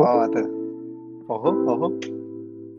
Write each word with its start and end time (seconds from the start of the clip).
Ojo. 0.00 0.22
Oh, 0.24 0.30
te- 0.30 0.46
Ojo, 1.26 1.64
ojo. 1.66 1.92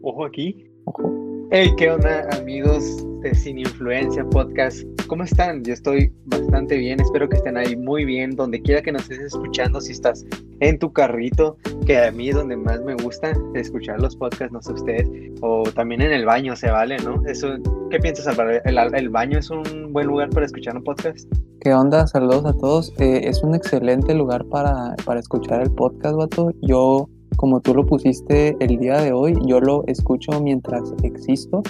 Ojo 0.04 0.26
aquí. 0.26 0.66
Ojo. 0.86 1.14
Hey, 1.52 1.70
¿qué 1.78 1.92
onda, 1.92 2.28
amigos 2.32 3.06
de 3.22 3.36
Sin 3.36 3.60
Influencia 3.60 4.24
Podcast? 4.30 4.84
¿Cómo 5.08 5.24
están? 5.24 5.64
Yo 5.64 5.74
estoy 5.74 6.12
bastante 6.26 6.78
bien. 6.78 7.00
Espero 7.02 7.28
que 7.28 7.36
estén 7.36 7.58
ahí 7.58 7.76
muy 7.76 8.06
bien, 8.06 8.36
donde 8.36 8.62
quiera 8.62 8.82
que 8.82 8.92
nos 8.92 9.04
estés 9.04 9.34
escuchando. 9.34 9.82
Si 9.82 9.92
estás 9.92 10.26
en 10.62 10.80
tu 10.80 10.94
carrito, 10.94 11.58
que 11.86 11.98
a 11.98 12.12
mí 12.12 12.30
es 12.30 12.36
donde 12.36 12.56
más 12.56 12.82
me 12.84 12.96
gusta 12.96 13.34
escuchar 13.54 14.00
los 14.00 14.16
podcasts, 14.16 14.54
no 14.54 14.62
sé 14.62 14.74
ustedes, 14.74 15.10
o 15.42 15.64
también 15.64 16.02
en 16.02 16.12
el 16.14 16.26
baño, 16.26 16.56
se 16.56 16.70
vale, 16.72 16.98
¿no? 17.00 17.22
Eso, 17.28 17.56
¿qué 17.90 18.00
piensas, 18.00 18.28
Álvaro? 18.28 18.62
¿El, 18.64 18.78
el 18.96 19.10
baño 19.10 19.40
es 19.40 19.50
un 19.50 19.92
buen 19.92 20.08
lugar 20.08 20.30
para 20.30 20.46
escuchar 20.46 20.78
un 20.78 20.84
podcast? 20.84 21.28
¿Qué 21.62 21.74
onda? 21.74 22.08
Saludos 22.08 22.46
a 22.46 22.54
todos. 22.54 22.94
Eh, 23.00 23.22
es 23.26 23.44
un 23.44 23.54
excelente 23.54 24.14
lugar 24.14 24.46
para, 24.46 24.96
para 25.06 25.20
escuchar 25.20 25.62
el 25.62 25.70
podcast, 25.70 26.16
vato. 26.16 26.52
Yo, 26.62 27.10
como 27.36 27.60
tú 27.60 27.76
lo 27.76 27.86
pusiste 27.86 28.56
el 28.62 28.78
día 28.78 29.02
de 29.02 29.12
hoy, 29.12 29.38
yo 29.46 29.60
lo 29.60 29.84
escucho 29.88 30.40
mientras 30.42 30.94
existo. 31.04 31.62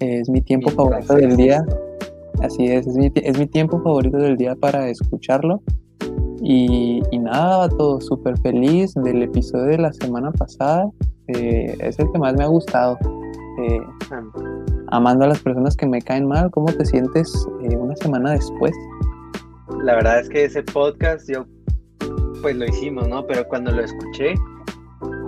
Eh, 0.00 0.20
es 0.20 0.30
mi 0.30 0.40
tiempo 0.40 0.70
Mientras 0.70 1.06
favorito 1.06 1.14
del 1.16 1.36
día. 1.36 1.66
Así 2.42 2.68
es, 2.68 2.86
es 2.86 2.96
mi, 2.96 3.12
es 3.14 3.38
mi 3.38 3.46
tiempo 3.46 3.82
favorito 3.82 4.16
del 4.16 4.38
día 4.38 4.54
para 4.56 4.88
escucharlo. 4.88 5.60
Y, 6.40 7.02
y 7.10 7.18
nada, 7.18 7.58
vato, 7.58 8.00
súper 8.00 8.38
feliz 8.38 8.94
del 8.94 9.22
episodio 9.22 9.66
de 9.66 9.78
la 9.78 9.92
semana 9.92 10.32
pasada. 10.32 10.88
Eh, 11.26 11.76
es 11.80 11.98
el 11.98 12.10
que 12.10 12.18
más 12.18 12.34
me 12.34 12.44
ha 12.44 12.48
gustado. 12.48 12.96
Eh, 13.60 13.80
amando 14.90 15.24
a 15.24 15.28
las 15.28 15.40
personas 15.40 15.76
que 15.76 15.86
me 15.86 16.00
caen 16.00 16.26
mal, 16.26 16.50
¿cómo 16.50 16.68
te 16.68 16.86
sientes 16.86 17.46
eh, 17.62 17.76
una 17.76 17.94
semana 17.96 18.32
después? 18.32 18.72
La 19.82 19.94
verdad 19.94 20.20
es 20.20 20.28
que 20.28 20.44
ese 20.44 20.62
podcast 20.62 21.28
yo 21.30 21.44
pues 22.42 22.56
lo 22.56 22.64
hicimos, 22.66 23.08
¿no? 23.08 23.26
Pero 23.26 23.46
cuando 23.48 23.70
lo 23.72 23.82
escuché, 23.82 24.34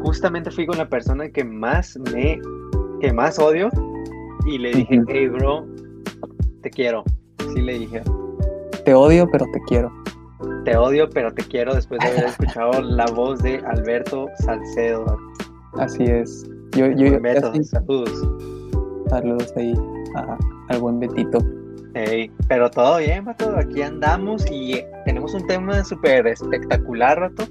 justamente 0.04 0.50
fui 0.50 0.66
con 0.66 0.78
la 0.78 0.88
persona 0.88 1.28
que 1.28 1.44
más 1.44 1.98
me, 2.12 2.38
que 3.00 3.12
más 3.12 3.38
odio 3.38 3.68
y 4.46 4.58
le 4.58 4.72
dije, 4.72 5.02
hey 5.08 5.28
bro, 5.28 5.66
te 6.62 6.70
quiero. 6.70 7.04
Sí 7.54 7.60
le 7.60 7.78
dije, 7.80 8.02
Te 8.84 8.94
odio, 8.94 9.26
pero 9.32 9.44
te 9.52 9.60
quiero. 9.66 9.90
te 10.64 10.76
odio, 10.76 11.08
pero 11.10 11.32
te 11.34 11.42
quiero 11.42 11.74
después 11.74 12.00
de 12.00 12.08
haber 12.08 12.24
escuchado 12.28 12.80
la 12.80 13.06
voz 13.06 13.42
de 13.42 13.56
Alberto 13.66 14.28
Salcedo. 14.38 15.18
Así 15.74 16.04
es. 16.04 16.48
Yo, 16.76 16.86
yo, 16.92 17.18
así- 17.48 17.64
saludos. 17.64 18.10
saludos 19.08 19.52
ahí 19.56 19.74
a- 20.16 20.38
al 20.68 20.80
buen 20.80 21.00
Betito. 21.00 21.38
Ey, 21.94 22.30
pero 22.48 22.70
todo 22.70 22.98
bien, 22.98 23.26
Rato, 23.26 23.56
aquí 23.56 23.82
andamos 23.82 24.44
y 24.50 24.84
tenemos 25.04 25.34
un 25.34 25.46
tema 25.46 25.84
súper 25.84 26.26
espectacular, 26.28 27.18
Rato, 27.18 27.48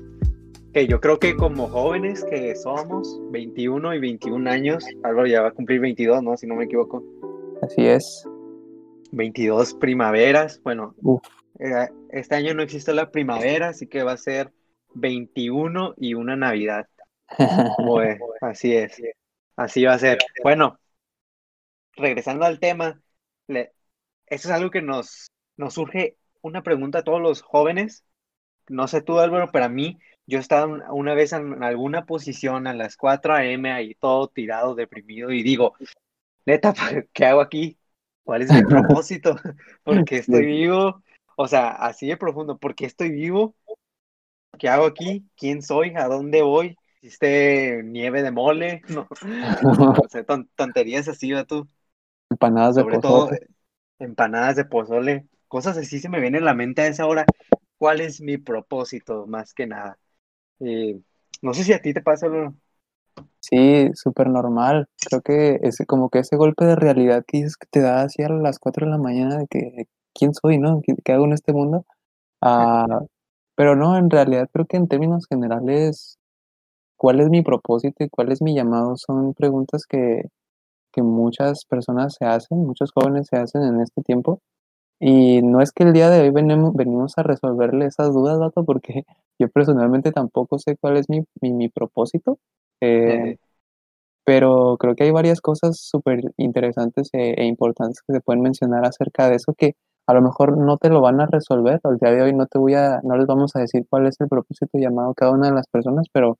que 0.73 0.88
yo 0.88 1.02
creo 1.02 1.20
que 1.20 1.36
como 1.36 1.68
jóvenes 1.68 2.23
que 2.23 2.56
somos, 2.56 3.20
21 3.31 3.94
y 3.96 4.00
21 4.00 4.50
años, 4.50 4.86
Álvaro 5.04 5.28
ya 5.28 5.42
va 5.42 5.50
a 5.50 5.52
cumplir 5.52 5.81
22, 5.81 6.23
¿no? 6.23 6.38
Si 6.38 6.48
no 6.48 6.56
me 6.56 6.66
equivoco, 6.66 7.04
Así 7.62 7.86
es. 7.86 8.26
22 9.12 9.73
primaveras, 9.73 10.62
bueno, 10.64 10.96
Uf. 11.02 11.22
eh, 11.59 11.90
este 12.12 12.36
año 12.36 12.53
no 12.53 12.62
existe 12.64 12.94
la 12.94 13.12
primavera, 13.12 13.70
así 13.70 13.88
que 13.88 14.03
va 14.03 14.14
a 14.14 14.18
ser 14.18 14.53
21 14.94 15.94
y 15.98 16.14
una 16.14 16.36
Navidad. 16.38 16.88
Pues, 17.86 18.20
así 18.42 18.74
es, 18.74 19.02
así 19.58 19.84
va 19.84 19.94
a 19.96 20.00
ser. 20.00 20.18
Bueno, 20.44 20.80
regresando 21.98 22.46
al 22.46 22.59
tema, 22.59 23.02
le- 23.48 23.74
eso 24.30 24.49
es 24.49 24.55
algo 24.55 24.72
que 24.72 24.81
nos, 24.81 25.27
nos 25.58 25.73
surge 25.75 26.17
una 26.41 26.63
pregunta 26.63 26.99
a 26.99 27.03
todos 27.03 27.22
los 27.22 27.41
jóvenes. 27.41 28.05
No 28.69 28.88
sé 28.88 29.02
tú, 29.02 29.19
Álvaro, 29.19 29.52
pero 29.52 29.66
a 29.66 29.69
mí, 29.69 29.99
yo 30.27 30.39
estaba 30.39 30.66
un- 30.67 30.83
una 30.91 31.13
vez 31.16 31.33
en 31.33 31.63
alguna 31.63 32.05
posición 32.05 32.67
a 32.67 32.73
las 32.73 32.97
4 32.97 33.33
a.m. 33.35 33.72
ahí 33.72 33.95
todo 33.95 34.27
tirado, 34.30 34.75
deprimido, 34.75 35.31
y 35.31 35.44
digo, 35.44 35.75
neta, 36.45 36.73
¿qué 37.13 37.25
hago 37.25 37.41
aquí? 37.41 37.80
¿Cuál 38.23 38.44
es 38.44 38.53
mi 38.53 38.63
propósito? 38.66 39.35
¿Por 39.84 40.03
qué 40.03 40.18
estoy 40.18 40.45
vivo? 40.45 41.03
O 41.38 41.47
sea, 41.47 41.69
así 41.72 42.07
de 42.07 42.18
profundo, 42.18 42.57
¿por 42.57 42.75
qué 42.75 42.85
estoy 42.85 43.12
vivo? 43.12 43.56
¿Qué 44.57 44.68
hago 44.69 44.85
aquí? 44.85 45.25
¿Quién 45.38 45.62
soy? 45.62 45.94
¿A 45.95 46.06
dónde 46.07 46.41
voy? 46.41 46.78
¿Hiciste 47.01 47.81
nieve 47.84 48.23
de 48.23 48.31
mole? 48.31 48.81
No, 48.89 49.07
o 49.97 50.09
sea, 50.09 50.25
tonterías 50.56 51.07
así, 51.07 51.31
¿va 51.31 51.45
tú? 51.45 51.68
Empanadas 52.29 52.75
de 52.75 52.84
Sobre 52.84 52.97
todo. 53.00 53.29
Empanadas 54.00 54.56
de 54.56 54.66
pozole, 54.66 55.28
cosas 55.48 55.78
así 55.78 56.00
se 56.00 56.10
me 56.10 56.20
vienen 56.22 56.44
a 56.44 56.46
la 56.48 56.54
mente 56.54 56.82
a 56.82 56.88
esa 56.88 57.06
hora. 57.08 57.26
¿Cuál 57.78 58.02
es 58.02 58.22
mi 58.22 58.38
propósito 58.38 59.26
más 59.28 59.54
que 59.54 59.68
nada? 59.68 59.98
Eh, 60.62 61.00
no 61.42 61.54
sé 61.54 61.64
si 61.64 61.74
a 61.74 61.82
ti 61.82 61.94
te 61.94 62.02
pasa, 62.02 62.28
Álvaro. 62.28 62.56
Sí, 63.40 63.90
súper 63.96 64.30
normal. 64.30 64.88
Creo 65.10 65.22
que 65.22 65.60
es 65.64 65.78
como 65.88 66.10
que 66.10 66.20
ese 66.20 66.36
golpe 66.36 66.66
de 66.66 66.76
realidad 66.76 67.24
que 67.28 67.38
dices 67.40 67.58
que 67.58 67.68
te 67.70 67.82
da 67.82 68.02
así 68.04 68.22
a 68.24 68.30
las 68.30 68.60
4 68.60 68.86
de 68.86 68.92
la 68.92 68.98
mañana 68.98 69.38
de 69.38 69.48
que 69.48 69.88
quién 70.14 70.34
soy, 70.34 70.58
¿no? 70.58 70.81
¿Qué, 70.84 70.96
qué 71.04 71.14
hago 71.14 71.26
en 71.26 71.34
este 71.34 71.54
mundo? 71.54 71.86
Ah, 72.42 72.86
pero 73.56 73.76
no, 73.76 73.98
en 73.98 74.10
realidad 74.10 74.50
creo 74.54 74.66
que 74.68 74.78
en 74.78 74.88
términos 74.88 75.28
generales, 75.30 76.20
¿cuál 76.98 77.22
es 77.22 77.30
mi 77.30 77.44
propósito 77.44 78.04
y 78.04 78.10
cuál 78.10 78.31
es 78.31 78.42
mi 78.42 78.56
llamado? 78.56 78.98
Son 78.98 79.34
preguntas 79.34 79.86
que, 79.88 80.24
que 80.91 81.03
muchas 81.03 81.66
personas 81.66 82.16
se 82.19 82.25
hacen, 82.25 82.59
muchos 82.66 82.91
jóvenes 82.94 83.27
se 83.29 83.38
hacen 83.38 83.63
en 83.63 83.81
este 83.81 84.01
tiempo. 84.03 84.41
Y 85.00 85.41
no 85.44 85.61
es 85.61 85.72
que 85.73 85.83
el 85.83 85.94
día 85.94 86.09
de 86.09 86.22
hoy 86.22 86.31
venimos, 86.31 86.73
venimos 86.75 87.17
a 87.17 87.23
resolverle 87.23 87.85
esas 87.88 88.13
dudas, 88.13 88.39
dato, 88.39 88.66
porque 88.66 89.03
yo 89.39 89.50
personalmente 89.50 90.11
tampoco 90.11 90.59
sé 90.59 90.77
cuál 90.77 90.97
es 90.97 91.09
mi, 91.09 91.22
mi, 91.41 91.53
mi 91.53 91.69
propósito. 91.69 92.39
Eh, 92.81 93.19
Eh, 93.22 93.38
pero 94.25 94.77
creo 94.79 94.95
que 94.95 95.03
hay 95.05 95.11
varias 95.11 95.41
cosas 95.41 95.79
súper 95.81 96.22
interesantes 96.38 97.09
e, 97.13 97.33
e 97.41 97.45
importantes 97.45 98.01
que 98.01 98.13
se 98.13 98.21
pueden 98.21 98.41
mencionar 98.44 98.85
acerca 98.85 99.29
de 99.29 99.35
eso 99.38 99.53
que 99.57 99.73
a 100.07 100.13
lo 100.13 100.21
mejor 100.21 100.57
no 100.57 100.77
te 100.77 100.89
lo 100.89 101.01
van 101.01 101.21
a 101.21 101.25
resolver. 101.27 101.79
Al 101.83 101.97
día 101.97 102.11
de 102.11 102.21
hoy 102.23 102.33
no 102.33 102.45
te 102.47 102.59
voy 102.59 102.75
a, 102.75 103.01
no 103.03 103.17
les 103.17 103.27
vamos 103.27 103.56
a 103.56 103.59
decir 103.61 103.85
cuál 103.89 104.07
es 104.07 104.19
el 104.21 104.27
propósito 104.29 104.77
llamado 104.77 105.13
cada 105.16 105.31
una 105.31 105.50
de 105.50 105.56
las 105.56 105.67
personas, 105.67 106.07
pero 106.13 106.38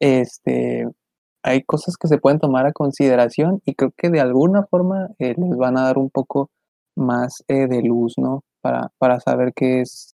este 0.00 0.86
hay 1.48 1.62
cosas 1.62 1.96
que 1.96 2.08
se 2.08 2.18
pueden 2.18 2.38
tomar 2.38 2.66
a 2.66 2.72
consideración 2.72 3.62
y 3.64 3.74
creo 3.74 3.92
que 3.96 4.10
de 4.10 4.20
alguna 4.20 4.66
forma 4.66 5.08
eh, 5.18 5.34
les 5.36 5.56
van 5.56 5.78
a 5.78 5.84
dar 5.84 5.98
un 5.98 6.10
poco 6.10 6.50
más 6.94 7.42
eh, 7.48 7.66
de 7.66 7.82
luz, 7.82 8.14
¿no? 8.18 8.44
Para, 8.60 8.90
para 8.98 9.20
saber 9.20 9.52
qué 9.54 9.80
es, 9.80 10.14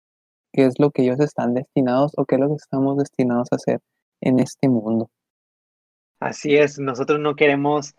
qué 0.52 0.66
es 0.66 0.78
lo 0.78 0.90
que 0.90 1.02
ellos 1.02 1.20
están 1.20 1.54
destinados 1.54 2.12
o 2.16 2.24
qué 2.26 2.34
es 2.34 2.40
lo 2.40 2.48
que 2.48 2.56
estamos 2.56 2.98
destinados 2.98 3.48
a 3.50 3.56
hacer 3.56 3.80
en 4.20 4.40
este 4.40 4.68
mundo. 4.68 5.10
Así 6.20 6.56
es, 6.56 6.78
nosotros 6.78 7.18
no 7.18 7.34
queremos 7.34 7.94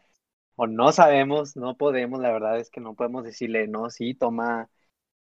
o 0.55 0.67
no 0.67 0.91
sabemos, 0.91 1.55
no 1.55 1.75
podemos, 1.75 2.19
la 2.21 2.31
verdad 2.31 2.59
es 2.59 2.69
que 2.69 2.81
no 2.81 2.93
podemos 2.93 3.23
decirle, 3.23 3.67
no, 3.67 3.89
sí, 3.89 4.13
toma, 4.13 4.69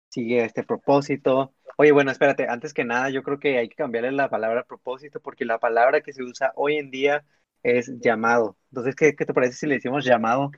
sigue 0.10 0.44
este 0.46 0.64
propósito. 0.64 1.54
Oye, 1.78 1.92
bueno, 1.92 2.12
espérate, 2.12 2.48
antes 2.48 2.74
que 2.74 2.86
nada, 2.86 3.10
yo 3.10 3.22
creo 3.24 3.40
que 3.40 3.58
hay 3.58 3.70
que 3.70 3.76
cambiarle 3.76 4.12
la 4.14 4.30
palabra 4.30 4.64
propósito 4.64 5.20
porque 5.20 5.46
la 5.46 5.60
palabra 5.60 6.02
que 6.02 6.14
se 6.14 6.24
usa 6.24 6.54
hoy 6.56 6.78
en 6.78 6.90
día 6.90 7.26
es 7.64 7.92
llamado. 8.00 8.58
Entonces, 8.72 8.96
¿qué, 8.96 9.16
qué 9.16 9.26
te 9.26 9.34
parece 9.34 9.54
si 9.54 9.68
le 9.68 9.76
decimos 9.76 10.06
llamado 10.06 10.52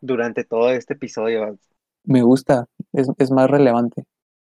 durante 0.00 0.44
todo 0.44 0.70
este 0.70 0.94
episodio? 0.94 1.58
Me 2.04 2.22
gusta, 2.22 2.66
es, 2.92 3.08
es 3.18 3.30
más 3.30 3.50
relevante. 3.50 4.04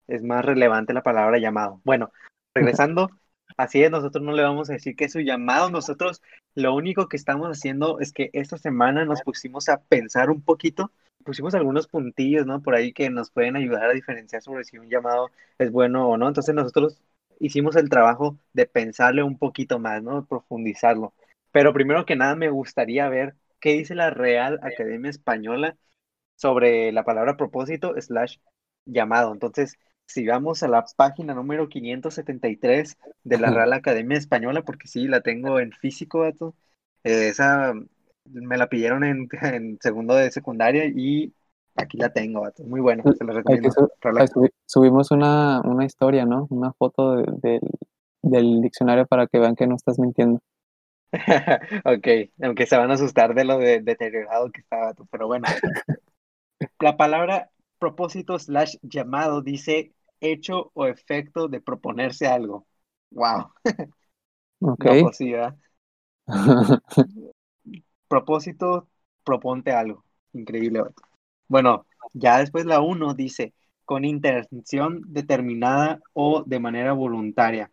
Es 0.08 0.24
más 0.24 0.46
relevante 0.46 0.94
la 0.94 1.04
palabra 1.04 1.38
llamado. 1.40 1.82
Bueno, 1.84 2.12
regresando, 2.54 3.10
así 3.58 3.84
es, 3.84 3.92
nosotros 3.92 4.24
no 4.24 4.34
le 4.34 4.44
vamos 4.44 4.70
a 4.70 4.74
decir 4.74 4.96
que 4.96 5.06
es 5.06 5.12
su 5.14 5.20
llamado, 5.20 5.70
nosotros 5.70 6.22
lo 6.56 6.74
único 6.76 7.08
que 7.08 7.18
estamos 7.18 7.50
haciendo 7.50 8.00
es 8.00 8.14
que 8.14 8.30
esta 8.34 8.58
semana 8.58 9.06
nos 9.06 9.22
pusimos 9.22 9.70
a 9.70 9.82
pensar 9.82 10.30
un 10.30 10.42
poquito, 10.42 10.92
pusimos 11.24 11.56
algunos 11.56 11.88
puntillos, 11.88 12.46
¿no? 12.46 12.62
Por 12.62 12.76
ahí 12.76 12.94
que 12.94 13.10
nos 13.10 13.32
pueden 13.32 13.56
ayudar 13.56 13.90
a 13.90 13.94
diferenciar 13.94 14.42
sobre 14.42 14.64
si 14.64 14.78
un 14.78 14.90
llamado 14.90 15.30
es 15.58 15.72
bueno 15.72 16.10
o 16.10 16.18
no. 16.18 16.28
Entonces 16.28 16.56
nosotros 16.56 17.02
hicimos 17.40 17.76
el 17.76 17.90
trabajo 17.90 18.38
de 18.54 18.66
pensarle 18.68 19.24
un 19.24 19.38
poquito 19.38 19.80
más, 19.80 20.02
¿no? 20.04 20.26
Profundizarlo. 20.26 21.14
Pero 21.56 21.74
primero 21.74 22.06
que 22.06 22.18
nada 22.18 22.36
me 22.36 22.50
gustaría 22.50 23.10
ver 23.10 23.36
qué 23.62 23.74
dice 23.74 23.96
la 23.96 24.10
Real 24.12 24.60
Academia 24.64 25.10
Española 25.10 25.78
sobre 26.36 26.92
la 26.92 27.06
palabra 27.06 27.38
propósito 27.38 27.94
slash 28.02 28.38
llamado. 28.86 29.34
Entonces, 29.34 29.78
si 30.06 30.28
vamos 30.28 30.64
a 30.64 30.70
la 30.70 30.86
página 30.98 31.34
número 31.34 31.70
573 31.70 32.98
de 33.24 33.40
la. 33.40 33.52
Real 33.52 33.74
Academia 33.74 34.18
Española, 34.18 34.64
porque 34.64 34.88
sí, 34.90 35.08
la 35.08 35.22
tengo 35.22 35.60
en 35.62 35.72
físico. 35.74 36.26
Eh, 36.28 37.30
esa 37.30 37.74
me 38.26 38.58
la 38.58 38.70
pidieron 38.70 39.04
en, 39.06 39.30
en 39.42 39.78
segundo 39.82 40.16
de 40.16 40.32
secundaria 40.32 40.86
y 40.88 41.34
aquí 41.76 41.98
la 41.98 42.12
tengo, 42.14 42.42
vato. 42.42 42.64
Muy 42.64 42.82
buena, 42.82 43.08
se 43.14 43.24
la 43.26 43.34
recomiendo. 43.34 43.70
subimos 44.66 45.12
una, 45.12 45.62
una 45.62 45.86
historia, 45.86 46.26
¿no? 46.26 46.48
Una 46.50 46.74
foto 46.74 47.18
de- 47.18 47.26
del, 47.42 47.62
del 48.24 48.62
diccionario 48.62 49.06
para 49.08 49.28
que 49.28 49.40
vean 49.40 49.56
que 49.56 49.68
no 49.68 49.76
estás 49.76 50.00
mintiendo. 50.00 50.40
Ok, 51.86 52.08
aunque 52.42 52.66
se 52.66 52.78
van 52.78 52.92
a 52.92 52.96
asustar 52.96 53.34
de 53.34 53.46
lo 53.46 53.58
de- 53.58 53.82
deteriorado 53.82 54.52
que 54.52 54.62
estaba, 54.62 54.94
tú, 54.94 55.06
pero 55.08 55.28
bueno. 55.28 55.46
La 56.80 56.96
palabra 56.98 57.52
propósito 57.80 58.40
slash 58.40 58.76
llamado 58.82 59.42
dice 59.42 59.94
hecho 60.22 60.72
o 60.74 60.88
efecto 60.88 61.48
de 61.48 61.62
proponerse 61.62 62.28
algo. 62.28 62.66
Wow. 63.12 63.52
Ok. 64.60 64.86
No, 64.86 64.98
pues. 64.98 65.20
Propósito, 68.08 68.88
proponte 69.24 69.72
algo. 69.72 70.06
Increíble. 70.34 70.84
Bueno, 71.48 71.86
ya 72.14 72.40
después 72.40 72.66
la 72.66 72.82
uno 72.82 73.14
dice, 73.14 73.54
con 73.86 74.06
intención 74.06 75.02
determinada 75.08 76.00
o 76.14 76.44
de 76.46 76.60
manera 76.60 76.94
voluntaria. 76.94 77.72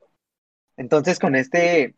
Entonces, 0.77 1.19
con 1.19 1.37
este, 1.37 1.97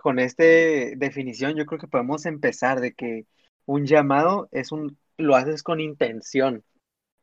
con 0.00 0.18
este 0.18 0.94
definición, 0.96 1.56
yo 1.56 1.66
creo 1.66 1.78
que 1.78 1.88
podemos 1.88 2.26
empezar 2.26 2.80
de 2.80 2.94
que 2.94 3.26
un 3.66 3.86
llamado 3.86 4.48
es 4.52 4.72
un, 4.72 4.98
lo 5.18 5.36
haces 5.36 5.62
con 5.62 5.80
intención, 5.80 6.64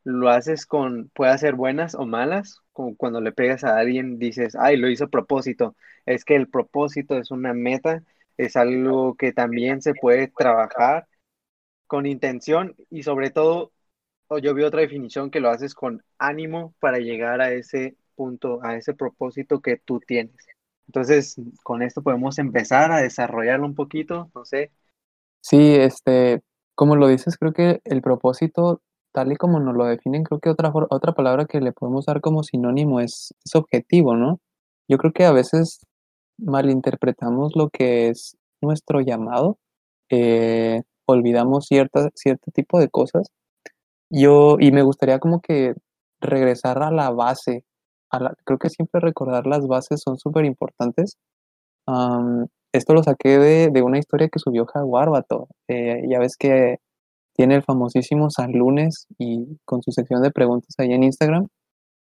lo 0.03 0.29
haces 0.29 0.65
con, 0.65 1.09
puede 1.09 1.37
ser 1.39 1.55
buenas 1.55 1.95
o 1.95 2.05
malas, 2.05 2.61
como 2.73 2.95
cuando 2.97 3.21
le 3.21 3.31
pegas 3.33 3.63
a 3.63 3.77
alguien, 3.77 4.19
dices, 4.19 4.55
ay, 4.55 4.77
lo 4.77 4.89
hizo 4.89 5.09
propósito. 5.09 5.75
Es 6.05 6.25
que 6.25 6.35
el 6.35 6.49
propósito 6.49 7.17
es 7.17 7.31
una 7.31 7.53
meta, 7.53 8.03
es 8.37 8.55
algo 8.55 9.15
que 9.15 9.33
también 9.33 9.81
se 9.81 9.93
puede 9.95 10.27
trabajar 10.29 11.07
con 11.87 12.05
intención 12.05 12.75
y 12.89 13.03
sobre 13.03 13.31
todo, 13.31 13.73
yo 14.41 14.53
vi 14.53 14.63
otra 14.63 14.81
definición 14.81 15.31
que 15.31 15.39
lo 15.41 15.49
haces 15.49 15.73
con 15.75 16.03
ánimo 16.19 16.75
para 16.79 16.99
llegar 16.99 17.41
a 17.41 17.53
ese 17.53 17.97
punto, 18.15 18.59
a 18.63 18.75
ese 18.77 18.93
propósito 18.93 19.61
que 19.61 19.77
tú 19.77 19.99
tienes. 19.99 20.47
Entonces, 20.87 21.35
con 21.63 21.81
esto 21.81 22.01
podemos 22.01 22.39
empezar 22.39 22.91
a 22.91 22.97
desarrollarlo 23.01 23.65
un 23.65 23.75
poquito, 23.75 24.29
no 24.33 24.45
sé. 24.45 24.71
Sí, 25.41 25.75
este, 25.75 26.41
como 26.75 26.95
lo 26.95 27.07
dices, 27.07 27.37
creo 27.37 27.53
que 27.53 27.81
el 27.85 28.01
propósito, 28.01 28.81
tal 29.11 29.31
y 29.31 29.35
como 29.35 29.59
nos 29.59 29.75
lo 29.75 29.85
definen, 29.85 30.23
creo 30.23 30.39
que 30.39 30.49
otra, 30.49 30.71
otra 30.73 31.13
palabra 31.13 31.45
que 31.45 31.61
le 31.61 31.71
podemos 31.71 32.05
dar 32.05 32.21
como 32.21 32.43
sinónimo 32.43 32.99
es, 32.99 33.33
es 33.45 33.55
objetivo, 33.55 34.15
¿no? 34.15 34.39
Yo 34.87 34.97
creo 34.97 35.13
que 35.13 35.25
a 35.25 35.31
veces 35.31 35.79
malinterpretamos 36.37 37.55
lo 37.55 37.69
que 37.69 38.09
es 38.09 38.37
nuestro 38.61 39.01
llamado, 39.01 39.57
eh, 40.09 40.81
olvidamos 41.05 41.67
cierta, 41.67 42.09
cierto 42.15 42.51
tipo 42.51 42.79
de 42.79 42.89
cosas. 42.89 43.29
Yo, 44.09 44.57
y 44.59 44.71
me 44.71 44.83
gustaría 44.83 45.19
como 45.19 45.41
que 45.41 45.73
regresar 46.21 46.81
a 46.83 46.91
la 46.91 47.11
base, 47.11 47.65
a 48.09 48.19
la, 48.19 48.33
creo 48.45 48.59
que 48.59 48.69
siempre 48.69 49.01
recordar 49.01 49.47
las 49.47 49.67
bases 49.67 50.01
son 50.01 50.17
súper 50.17 50.45
importantes. 50.45 51.17
Am, 51.87 52.47
esto 52.73 52.93
lo 52.93 53.03
saqué 53.03 53.37
de, 53.39 53.69
de 53.71 53.81
una 53.81 53.99
historia 53.99 54.29
que 54.29 54.39
subió 54.39 54.65
Jaguar, 54.65 55.09
vato. 55.09 55.47
Eh, 55.67 56.03
ya 56.09 56.19
ves 56.19 56.37
que 56.37 56.77
tiene 57.35 57.55
el 57.55 57.63
famosísimo 57.63 58.29
San 58.29 58.51
Lunes 58.51 59.07
y 59.17 59.57
con 59.65 59.81
su 59.83 59.91
sección 59.91 60.21
de 60.21 60.31
preguntas 60.31 60.75
ahí 60.79 60.93
en 60.93 61.03
Instagram. 61.03 61.47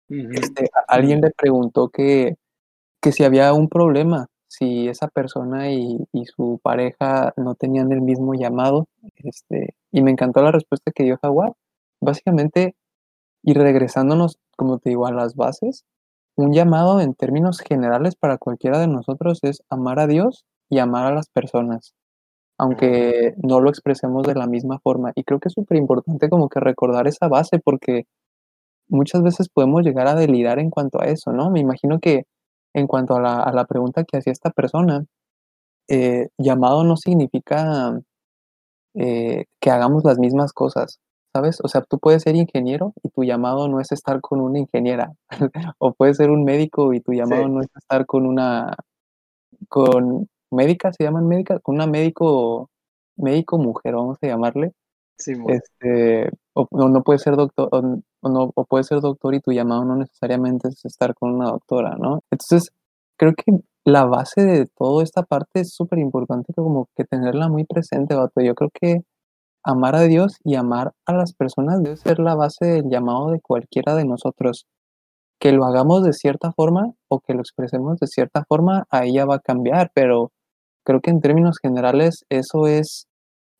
Este, 0.09 0.69
alguien 0.87 1.21
le 1.21 1.31
preguntó 1.31 1.89
que, 1.89 2.35
que 3.01 3.11
si 3.11 3.23
había 3.23 3.53
un 3.53 3.67
problema, 3.67 4.27
si 4.47 4.87
esa 4.87 5.07
persona 5.09 5.71
y, 5.71 5.97
y 6.13 6.25
su 6.25 6.59
pareja 6.63 7.33
no 7.37 7.55
tenían 7.55 7.91
el 7.91 8.01
mismo 8.01 8.33
llamado. 8.33 8.87
Este, 9.15 9.75
y 9.91 10.01
me 10.01 10.11
encantó 10.11 10.41
la 10.41 10.51
respuesta 10.51 10.91
que 10.93 11.03
dio 11.03 11.17
Jaguar. 11.21 11.53
Básicamente, 12.01 12.75
y 13.43 13.53
regresándonos, 13.53 14.37
como 14.55 14.79
te 14.79 14.89
digo, 14.89 15.07
a 15.07 15.11
las 15.11 15.35
bases, 15.35 15.85
un 16.37 16.53
llamado 16.53 17.01
en 17.01 17.15
términos 17.15 17.59
generales 17.59 18.15
para 18.15 18.37
cualquiera 18.37 18.79
de 18.79 18.87
nosotros 18.87 19.39
es 19.43 19.63
amar 19.69 19.99
a 19.99 20.07
Dios 20.07 20.45
y 20.69 20.79
amar 20.79 21.05
a 21.07 21.15
las 21.15 21.29
personas, 21.29 21.93
aunque 22.57 23.35
no 23.43 23.61
lo 23.61 23.69
expresemos 23.69 24.25
de 24.27 24.35
la 24.35 24.47
misma 24.47 24.79
forma. 24.79 25.11
Y 25.15 25.23
creo 25.23 25.39
que 25.39 25.49
es 25.49 25.53
súper 25.53 25.77
importante 25.77 26.29
como 26.29 26.49
que 26.49 26.59
recordar 26.61 27.07
esa 27.07 27.27
base 27.27 27.59
porque 27.59 28.05
muchas 28.89 29.23
veces 29.23 29.49
podemos 29.49 29.83
llegar 29.83 30.07
a 30.07 30.15
delirar 30.15 30.59
en 30.59 30.69
cuanto 30.71 31.01
a 31.01 31.07
eso, 31.07 31.33
¿no? 31.33 31.51
Me 31.51 31.59
imagino 31.61 31.99
que 31.99 32.23
en 32.73 32.87
cuanto 32.87 33.15
a 33.15 33.21
la, 33.21 33.43
a 33.43 33.53
la 33.53 33.65
pregunta 33.65 34.03
que 34.05 34.17
hacía 34.17 34.33
esta 34.33 34.51
persona, 34.51 35.05
eh, 35.89 36.29
llamado 36.37 36.83
no 36.83 36.97
significa 36.97 37.99
eh, 38.95 39.45
que 39.61 39.71
hagamos 39.71 40.03
las 40.03 40.19
mismas 40.19 40.53
cosas, 40.53 40.99
¿sabes? 41.37 41.59
O 41.63 41.67
sea, 41.67 41.81
tú 41.81 41.99
puedes 41.99 42.23
ser 42.23 42.35
ingeniero 42.35 42.93
y 43.03 43.09
tu 43.09 43.23
llamado 43.23 43.67
no 43.67 43.79
es 43.79 43.91
estar 43.91 44.21
con 44.21 44.41
una 44.41 44.57
ingeniera, 44.57 45.13
o 45.77 45.93
puedes 45.93 46.17
ser 46.17 46.31
un 46.31 46.43
médico 46.43 46.93
y 46.93 46.99
tu 46.99 47.13
llamado 47.13 47.43
Sí, 47.43 47.49
no 47.51 47.61
es 47.61 47.67
estar 47.75 48.07
con 48.07 48.25
una, 48.25 48.75
con 49.69 50.27
médica, 50.49 50.91
se 50.93 51.03
llaman 51.03 51.27
médicas, 51.27 51.59
con 51.61 51.75
una 51.75 51.85
médico, 51.85 52.71
médico 53.17 53.59
mujer, 53.59 53.93
vamos 53.93 54.17
a 54.19 54.27
llamarle, 54.27 54.71
Simón. 55.19 55.51
este, 55.51 56.31
o 56.53 56.67
no, 56.71 56.89
no 56.89 57.03
puede 57.03 57.19
ser 57.19 57.35
doctor, 57.35 57.69
o, 57.71 57.77
o 58.21 58.29
no, 58.29 58.51
o 58.55 58.65
puede 58.65 58.83
ser 58.83 58.99
doctor 58.99 59.35
y 59.35 59.39
tu 59.39 59.51
llamado 59.51 59.85
no 59.85 59.95
necesariamente 59.95 60.69
es 60.69 60.83
estar 60.85 61.13
con 61.13 61.35
una 61.35 61.51
doctora, 61.51 61.95
¿no? 61.99 62.21
Entonces, 62.31 62.71
creo 63.15 63.33
que 63.33 63.51
la 63.85 64.05
base 64.05 64.43
de 64.43 64.65
toda 64.65 65.03
esta 65.03 65.21
parte 65.21 65.61
es 65.61 65.71
súper 65.71 65.99
importante 65.99 66.51
como 66.53 66.89
que 66.95 67.03
tenerla 67.05 67.47
muy 67.47 67.63
presente, 67.63 68.15
vato. 68.15 68.41
Yo 68.41 68.55
creo 68.55 68.71
que 68.73 69.03
amar 69.67 69.97
a 69.97 70.03
Dios 70.03 70.37
y 70.45 70.55
amar 70.55 70.93
a 71.05 71.13
las 71.13 71.33
personas 71.33 71.83
debe 71.83 71.97
ser 71.97 72.19
la 72.19 72.35
base 72.35 72.65
del 72.65 72.89
llamado 72.89 73.31
de 73.31 73.41
cualquiera 73.41 73.95
de 73.95 74.05
nosotros. 74.05 74.65
Que 75.39 75.51
lo 75.51 75.65
hagamos 75.65 76.03
de 76.03 76.13
cierta 76.13 76.53
forma 76.53 76.93
o 77.09 77.19
que 77.19 77.33
lo 77.33 77.41
expresemos 77.41 77.99
de 77.99 78.07
cierta 78.07 78.45
forma, 78.47 78.85
ahí 78.89 79.15
ya 79.15 79.25
va 79.25 79.35
a 79.35 79.39
cambiar, 79.39 79.91
pero 79.93 80.31
creo 80.85 81.01
que 81.01 81.11
en 81.11 81.19
términos 81.19 81.57
generales 81.61 82.25
eso 82.29 82.67
es 82.67 83.07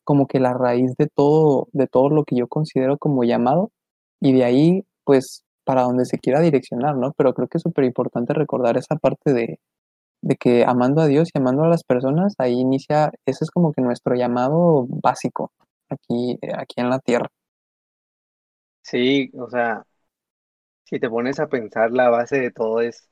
como 0.04 0.26
que 0.26 0.40
la 0.40 0.54
raíz 0.54 0.94
de 0.96 1.08
todo, 1.14 1.68
de 1.72 1.86
todo 1.86 2.08
lo 2.08 2.24
que 2.24 2.36
yo 2.36 2.48
considero 2.48 2.96
como 2.96 3.24
llamado 3.24 3.70
y 4.18 4.32
de 4.32 4.44
ahí 4.44 4.84
pues 5.04 5.44
para 5.64 5.82
donde 5.82 6.06
se 6.06 6.18
quiera 6.18 6.40
direccionar, 6.40 6.96
¿no? 6.96 7.12
Pero 7.18 7.34
creo 7.34 7.48
que 7.48 7.58
es 7.58 7.62
súper 7.62 7.84
importante 7.84 8.32
recordar 8.32 8.78
esa 8.78 8.96
parte 8.96 9.34
de, 9.34 9.60
de 10.22 10.36
que 10.36 10.64
amando 10.64 11.02
a 11.02 11.06
Dios 11.06 11.28
y 11.34 11.38
amando 11.38 11.64
a 11.64 11.68
las 11.68 11.84
personas, 11.84 12.34
ahí 12.38 12.54
inicia, 12.58 13.12
ese 13.26 13.44
es 13.44 13.50
como 13.50 13.72
que 13.72 13.82
nuestro 13.82 14.14
llamado 14.14 14.86
básico 14.88 15.52
aquí, 15.90 16.38
eh, 16.42 16.52
aquí 16.56 16.74
en 16.80 16.90
la 16.90 16.98
tierra. 17.00 17.28
Sí, 18.82 19.30
o 19.34 19.48
sea, 19.50 19.84
si 20.84 20.98
te 21.00 21.08
pones 21.10 21.38
a 21.40 21.48
pensar, 21.48 21.90
la 21.92 22.08
base 22.10 22.38
de 22.40 22.50
todo 22.50 22.80
es 22.80 23.08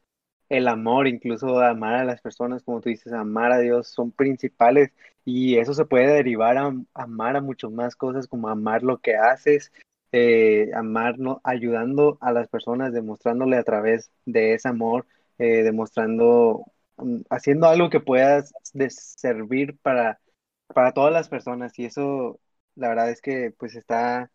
el 0.48 0.68
amor, 0.68 1.08
incluso 1.08 1.58
amar 1.60 1.96
a 1.96 2.04
las 2.04 2.20
personas, 2.22 2.62
como 2.62 2.80
tú 2.80 2.88
dices, 2.90 3.12
amar 3.12 3.52
a 3.52 3.58
Dios, 3.58 3.88
son 3.88 4.12
principales 4.12 4.92
y 5.24 5.58
eso 5.58 5.74
se 5.74 5.84
puede 5.86 6.06
derivar 6.14 6.56
a, 6.58 6.72
amar 6.94 7.36
a 7.36 7.40
muchas 7.42 7.70
más 7.72 7.96
cosas, 7.96 8.28
como 8.28 8.48
amar 8.48 8.82
lo 8.82 8.98
que 9.00 9.16
haces, 9.16 9.72
eh, 10.12 10.70
amar, 10.74 11.18
no- 11.18 11.40
ayudando 11.44 12.16
a 12.20 12.32
las 12.32 12.48
personas, 12.48 12.92
demostrándole 12.92 13.56
a 13.56 13.64
través 13.64 14.10
de 14.24 14.54
ese 14.54 14.68
amor, 14.68 15.06
eh, 15.38 15.62
demostrando, 15.64 16.64
mm, 16.96 17.22
haciendo 17.30 17.66
algo 17.68 17.90
que 17.90 18.00
puedas 18.00 18.52
servir 18.88 19.76
para, 19.82 20.20
para 20.68 20.92
todas 20.92 21.12
las 21.12 21.28
personas 21.28 21.78
y 21.78 21.84
eso, 21.86 22.40
la 22.76 22.88
verdad 22.88 23.10
es 23.10 23.20
que 23.20 23.52
pues 23.58 23.74
está 23.74 24.30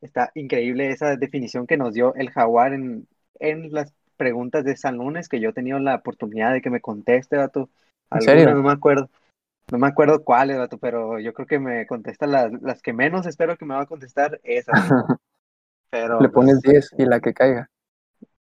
Está 0.00 0.30
increíble 0.34 0.90
esa 0.90 1.16
definición 1.16 1.66
que 1.66 1.76
nos 1.76 1.92
dio 1.92 2.14
el 2.14 2.30
jaguar 2.30 2.72
en, 2.72 3.06
en 3.38 3.70
las 3.72 3.92
preguntas 4.16 4.64
de 4.64 4.76
San 4.76 4.96
Lunes, 4.96 5.28
que 5.28 5.40
yo 5.40 5.50
he 5.50 5.54
tenido 5.54 5.78
la 5.78 5.96
oportunidad 5.96 6.52
de 6.52 6.62
que 6.62 6.70
me 6.70 6.80
conteste, 6.80 7.36
vato. 7.36 7.68
¿En 8.10 8.22
serio? 8.22 8.54
no 8.54 8.62
me 8.62 8.72
acuerdo, 8.72 9.10
no 9.70 9.78
me 9.78 9.86
acuerdo 9.86 10.24
cuáles, 10.24 10.56
vato, 10.56 10.78
pero 10.78 11.18
yo 11.18 11.34
creo 11.34 11.46
que 11.46 11.58
me 11.58 11.86
contesta 11.86 12.26
las, 12.26 12.50
las 12.62 12.80
que 12.82 12.92
menos 12.92 13.26
espero 13.26 13.56
que 13.56 13.66
me 13.66 13.74
va 13.74 13.82
a 13.82 13.86
contestar, 13.86 14.40
esas. 14.42 14.74
Le 15.92 15.98
Pero 15.98 16.32
pones 16.32 16.60
pues 16.62 16.90
10 16.90 16.94
y 16.98 17.04
la 17.04 17.20
que 17.20 17.34
caiga. 17.34 17.68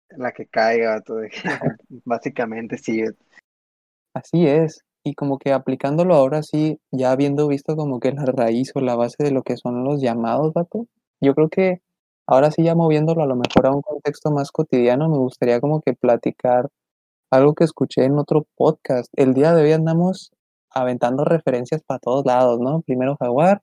la 0.10 0.32
que 0.32 0.48
caiga, 0.48 0.96
vato, 0.96 1.18
básicamente 2.04 2.77
sí. 2.77 3.04
Así 4.13 4.48
es. 4.48 4.84
Y 5.06 5.14
como 5.14 5.38
que 5.38 5.54
aplicándolo 5.54 6.16
ahora 6.16 6.42
sí, 6.42 6.80
ya 6.92 7.12
habiendo 7.12 7.48
visto 7.48 7.76
como 7.76 8.00
que 8.00 8.12
la 8.12 8.26
raíz 8.26 8.72
o 8.76 8.82
la 8.82 8.96
base 8.96 9.24
de 9.24 9.30
lo 9.32 9.44
que 9.44 9.56
son 9.56 9.84
los 9.84 10.02
llamados, 10.02 10.52
vato, 10.52 10.88
yo 11.22 11.36
creo 11.36 11.48
que 11.50 11.82
ahora 12.28 12.50
sí 12.50 12.64
ya 12.64 12.74
moviéndolo 12.74 13.22
a 13.22 13.28
lo 13.28 13.36
mejor 13.36 13.68
a 13.68 13.72
un 13.72 13.84
contexto 13.84 14.32
más 14.32 14.52
cotidiano, 14.52 15.08
me 15.08 15.18
gustaría 15.18 15.62
como 15.62 15.82
que 15.82 15.94
platicar 15.94 16.70
algo 17.32 17.54
que 17.54 17.66
escuché 17.66 18.04
en 18.06 18.18
otro 18.18 18.48
podcast. 18.56 19.12
El 19.16 19.36
día 19.36 19.54
de 19.54 19.62
hoy 19.64 19.74
andamos 19.74 20.32
aventando 20.72 21.24
referencias 21.24 21.84
para 21.86 22.00
todos 22.00 22.26
lados, 22.26 22.60
¿no? 22.60 22.82
Primero 22.82 23.16
Jaguar, 23.20 23.62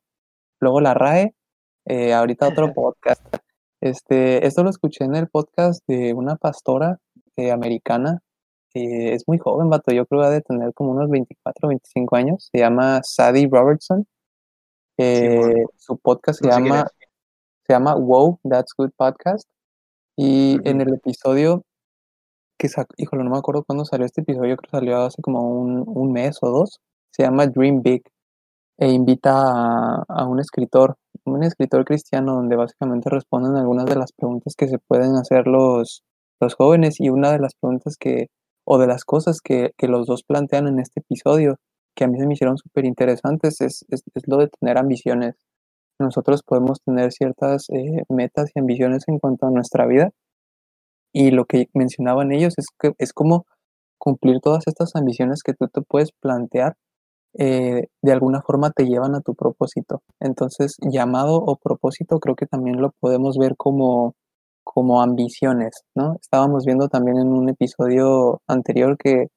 luego 0.60 0.80
la 0.80 0.94
RAE, 0.94 1.34
eh, 1.86 2.14
ahorita 2.14 2.48
otro 2.48 2.72
podcast. 2.74 3.22
Este, 3.80 4.46
esto 4.46 4.62
lo 4.62 4.70
escuché 4.70 5.04
en 5.04 5.16
el 5.16 5.28
podcast 5.28 5.82
de 5.88 6.14
una 6.14 6.36
pastora 6.36 6.98
eh, 7.36 7.50
americana. 7.50 8.20
Eh, 8.74 9.14
es 9.14 9.26
muy 9.28 9.38
joven, 9.38 9.70
vato. 9.70 9.92
Yo 9.92 10.06
creo 10.06 10.22
que 10.22 10.26
ha 10.26 10.30
de 10.30 10.40
tener 10.42 10.72
como 10.74 10.92
unos 10.92 11.10
24, 11.10 11.68
25 11.68 12.16
años. 12.16 12.48
Se 12.52 12.58
llama 12.58 13.00
Sadie 13.02 13.48
Robertson. 13.50 14.06
Su 15.76 15.98
podcast 15.98 16.40
se 16.40 16.48
no 16.48 16.58
llama, 16.58 16.86
se 17.66 17.72
llama 17.72 17.94
Wow, 17.94 18.38
That's 18.48 18.72
Good 18.76 18.92
Podcast. 18.96 19.48
Y 20.16 20.58
en 20.68 20.80
el 20.80 20.94
episodio 20.94 21.64
que 22.58 22.68
sacó, 22.68 22.94
híjole, 22.96 23.24
no 23.24 23.30
me 23.30 23.38
acuerdo 23.38 23.64
cuándo 23.64 23.84
salió 23.84 24.06
este 24.06 24.20
episodio, 24.20 24.56
creo 24.56 24.70
que 24.70 24.78
salió 24.78 25.02
hace 25.02 25.20
como 25.22 25.48
un, 25.48 25.82
un 25.86 26.12
mes 26.12 26.38
o 26.42 26.50
dos. 26.50 26.80
Se 27.10 27.24
llama 27.24 27.46
Dream 27.46 27.82
Big 27.82 28.02
e 28.78 28.88
invita 28.90 29.32
a, 29.34 30.04
a 30.08 30.26
un 30.26 30.40
escritor, 30.40 30.96
un 31.24 31.42
escritor 31.42 31.84
cristiano, 31.84 32.34
donde 32.34 32.56
básicamente 32.56 33.10
responden 33.10 33.56
algunas 33.56 33.86
de 33.86 33.96
las 33.96 34.12
preguntas 34.12 34.54
que 34.56 34.68
se 34.68 34.78
pueden 34.78 35.16
hacer 35.16 35.46
los, 35.46 36.04
los 36.40 36.54
jóvenes. 36.54 37.00
Y 37.00 37.08
una 37.10 37.32
de 37.32 37.38
las 37.38 37.54
preguntas 37.54 37.96
que, 37.96 38.28
o 38.64 38.78
de 38.78 38.86
las 38.86 39.04
cosas 39.04 39.40
que, 39.40 39.72
que 39.76 39.88
los 39.88 40.06
dos 40.06 40.22
plantean 40.22 40.68
en 40.68 40.78
este 40.80 41.00
episodio, 41.00 41.56
que 41.94 42.04
a 42.04 42.08
mí 42.08 42.18
se 42.18 42.26
me 42.26 42.34
hicieron 42.34 42.58
súper 42.58 42.84
interesantes, 42.84 43.60
es, 43.60 43.84
es, 43.90 44.02
lo 44.26 44.38
de 44.38 44.48
tener 44.48 44.78
ambiciones. 44.78 45.36
Nosotros 45.98 46.42
podemos 46.42 46.80
tener 46.84 47.12
ciertas 47.12 47.68
eh, 47.70 48.04
metas 48.08 48.50
y 48.54 48.60
ambiciones 48.60 49.04
en 49.08 49.18
cuanto 49.18 49.46
a 49.46 49.50
nuestra 49.50 49.86
vida, 49.86 50.10
y 51.12 51.30
lo 51.30 51.44
que 51.44 51.68
mencionaban 51.74 52.32
ellos 52.32 52.54
es 52.56 52.66
que 52.78 52.92
es 52.98 53.12
como 53.12 53.46
cumplir 53.98 54.40
todas 54.40 54.66
estas 54.66 54.96
ambiciones 54.96 55.42
que 55.42 55.54
tú 55.54 55.68
te 55.68 55.82
puedes 55.82 56.10
plantear, 56.12 56.76
eh, 57.38 57.86
de 58.02 58.12
alguna 58.12 58.42
forma 58.42 58.70
te 58.70 58.84
llevan 58.84 59.14
a 59.14 59.20
tu 59.20 59.34
propósito. 59.34 60.02
Entonces, 60.20 60.76
llamado 60.80 61.36
o 61.36 61.56
propósito 61.56 62.18
creo 62.18 62.34
que 62.36 62.46
también 62.46 62.80
lo 62.80 62.92
podemos 63.00 63.36
ver 63.38 63.56
como, 63.56 64.14
como 64.64 65.02
ambiciones, 65.02 65.84
¿no? 65.94 66.16
Estábamos 66.20 66.64
viendo 66.64 66.88
también 66.88 67.18
en 67.18 67.28
un 67.28 67.48
episodio 67.48 68.42
anterior 68.46 68.96
que 68.98 69.28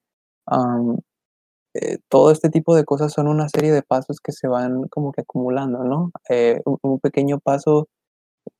eh, 1.74 1.98
todo 2.10 2.32
este 2.32 2.50
tipo 2.50 2.75
de 2.75 2.86
cosas 2.86 3.13
son 3.13 3.27
una 3.27 3.50
serie 3.50 3.72
de 3.72 3.84
pasos 3.84 4.20
que 4.22 4.32
se 4.32 4.48
van 4.48 4.88
como 4.89 5.12
que 5.12 5.22
acumulando, 5.22 5.84
¿no? 5.84 6.12
Eh, 6.29 6.62
un, 6.65 7.00
pequeño 7.00 7.39
paso 7.39 7.88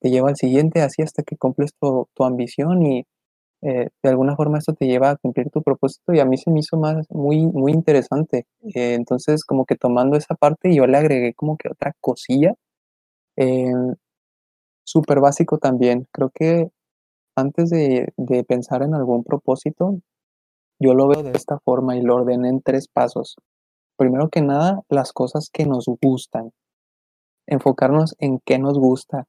te 0.02 0.10
lleva 0.12 0.30
al 0.30 0.38
siguiente, 0.38 0.82
así 0.82 1.02
hasta 1.04 1.24
que 1.24 1.38
cumples 1.38 1.74
tu, 1.80 2.08
tu 2.16 2.24
ambición 2.26 2.84
y 2.86 3.06
eh, 3.68 3.90
de 4.04 4.10
alguna 4.10 4.36
forma 4.36 4.60
esto 4.60 4.74
te 4.74 4.86
lleva 4.86 5.10
a 5.12 5.16
cumplir 5.18 5.50
tu 5.50 5.64
propósito 5.64 6.14
y 6.14 6.20
a 6.20 6.26
mí 6.26 6.38
se 6.38 6.52
me 6.52 6.60
hizo 6.60 6.78
más 6.78 7.08
muy, 7.10 7.48
muy 7.48 7.72
interesante. 7.72 8.46
Eh, 8.76 8.94
entonces, 8.94 9.44
como 9.44 9.66
que 9.66 9.76
tomando 9.76 10.18
esa 10.18 10.36
parte, 10.36 10.74
yo 10.76 10.86
le 10.88 10.98
agregué 10.98 11.34
como 11.34 11.58
que 11.58 11.70
otra 11.70 11.94
cosilla. 12.00 12.54
Eh, 13.38 13.72
Súper 14.86 15.20
básico 15.20 15.58
también. 15.58 16.08
Creo 16.12 16.32
que 16.34 16.70
antes 17.36 17.70
de, 17.70 18.14
de 18.16 18.44
pensar 18.46 18.82
en 18.84 18.94
algún 18.94 19.26
propósito, 19.26 20.00
yo 20.80 20.94
lo 20.94 21.08
veo 21.08 21.24
de 21.24 21.32
esta 21.32 21.60
forma 21.60 21.98
y 21.98 22.02
lo 22.02 22.16
ordené 22.16 22.48
en 22.50 22.62
tres 22.62 22.88
pasos. 22.88 23.36
Primero 23.98 24.30
que 24.30 24.42
nada, 24.42 24.82
las 24.88 25.12
cosas 25.12 25.50
que 25.52 25.66
nos 25.66 25.86
gustan. 26.02 26.52
Enfocarnos 27.48 28.16
en 28.20 28.40
qué 28.40 28.58
nos 28.58 28.80
gusta, 28.80 29.28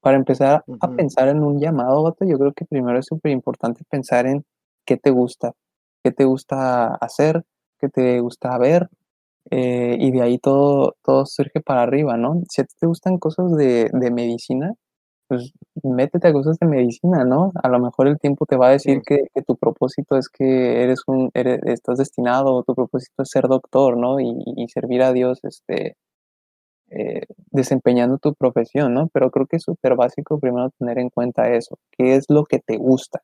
para 0.00 0.16
empezar 0.16 0.64
a 0.80 0.88
pensar 0.88 1.28
en 1.28 1.42
un 1.42 1.60
llamado, 1.60 2.02
vato, 2.02 2.24
yo 2.24 2.38
creo 2.38 2.52
que 2.52 2.64
primero 2.64 2.98
es 2.98 3.06
súper 3.06 3.32
importante 3.32 3.82
pensar 3.90 4.26
en 4.26 4.44
qué 4.86 4.96
te 4.96 5.10
gusta, 5.10 5.52
qué 6.04 6.12
te 6.12 6.24
gusta 6.24 6.94
hacer, 6.94 7.44
qué 7.78 7.88
te 7.88 8.20
gusta 8.20 8.56
ver, 8.58 8.88
eh, 9.50 9.96
y 9.98 10.10
de 10.12 10.22
ahí 10.22 10.38
todo, 10.38 10.96
todo 11.02 11.26
surge 11.26 11.60
para 11.60 11.82
arriba, 11.82 12.16
¿no? 12.16 12.42
Si 12.48 12.60
a 12.62 12.64
ti 12.64 12.74
te 12.78 12.86
gustan 12.86 13.18
cosas 13.18 13.52
de, 13.56 13.90
de, 13.92 14.10
medicina, 14.10 14.74
pues 15.28 15.52
métete 15.82 16.28
a 16.28 16.32
cosas 16.32 16.58
de 16.58 16.66
medicina, 16.66 17.24
¿no? 17.24 17.52
A 17.62 17.68
lo 17.68 17.78
mejor 17.80 18.08
el 18.08 18.18
tiempo 18.18 18.46
te 18.46 18.56
va 18.56 18.68
a 18.68 18.72
decir 18.72 19.02
que, 19.06 19.24
que, 19.34 19.42
tu 19.42 19.56
propósito 19.56 20.16
es 20.16 20.28
que 20.28 20.82
eres 20.82 21.02
un, 21.06 21.30
eres, 21.34 21.60
estás 21.64 21.98
destinado, 21.98 22.64
tu 22.64 22.74
propósito 22.74 23.22
es 23.22 23.30
ser 23.30 23.48
doctor, 23.48 23.96
¿no? 23.96 24.20
Y, 24.20 24.34
y 24.56 24.68
servir 24.68 25.02
a 25.02 25.12
Dios, 25.12 25.40
este, 25.44 25.96
eh, 26.90 27.26
desempeñando 27.50 28.16
tu 28.18 28.34
profesión, 28.34 28.94
¿no? 28.94 29.08
Pero 29.12 29.30
creo 29.30 29.46
que 29.46 29.56
es 29.56 29.62
súper 29.62 29.94
básico 29.94 30.40
primero 30.40 30.70
tener 30.78 30.98
en 30.98 31.10
cuenta 31.10 31.52
eso, 31.52 31.78
qué 31.92 32.14
es 32.14 32.26
lo 32.30 32.44
que 32.46 32.60
te 32.60 32.78
gusta, 32.78 33.22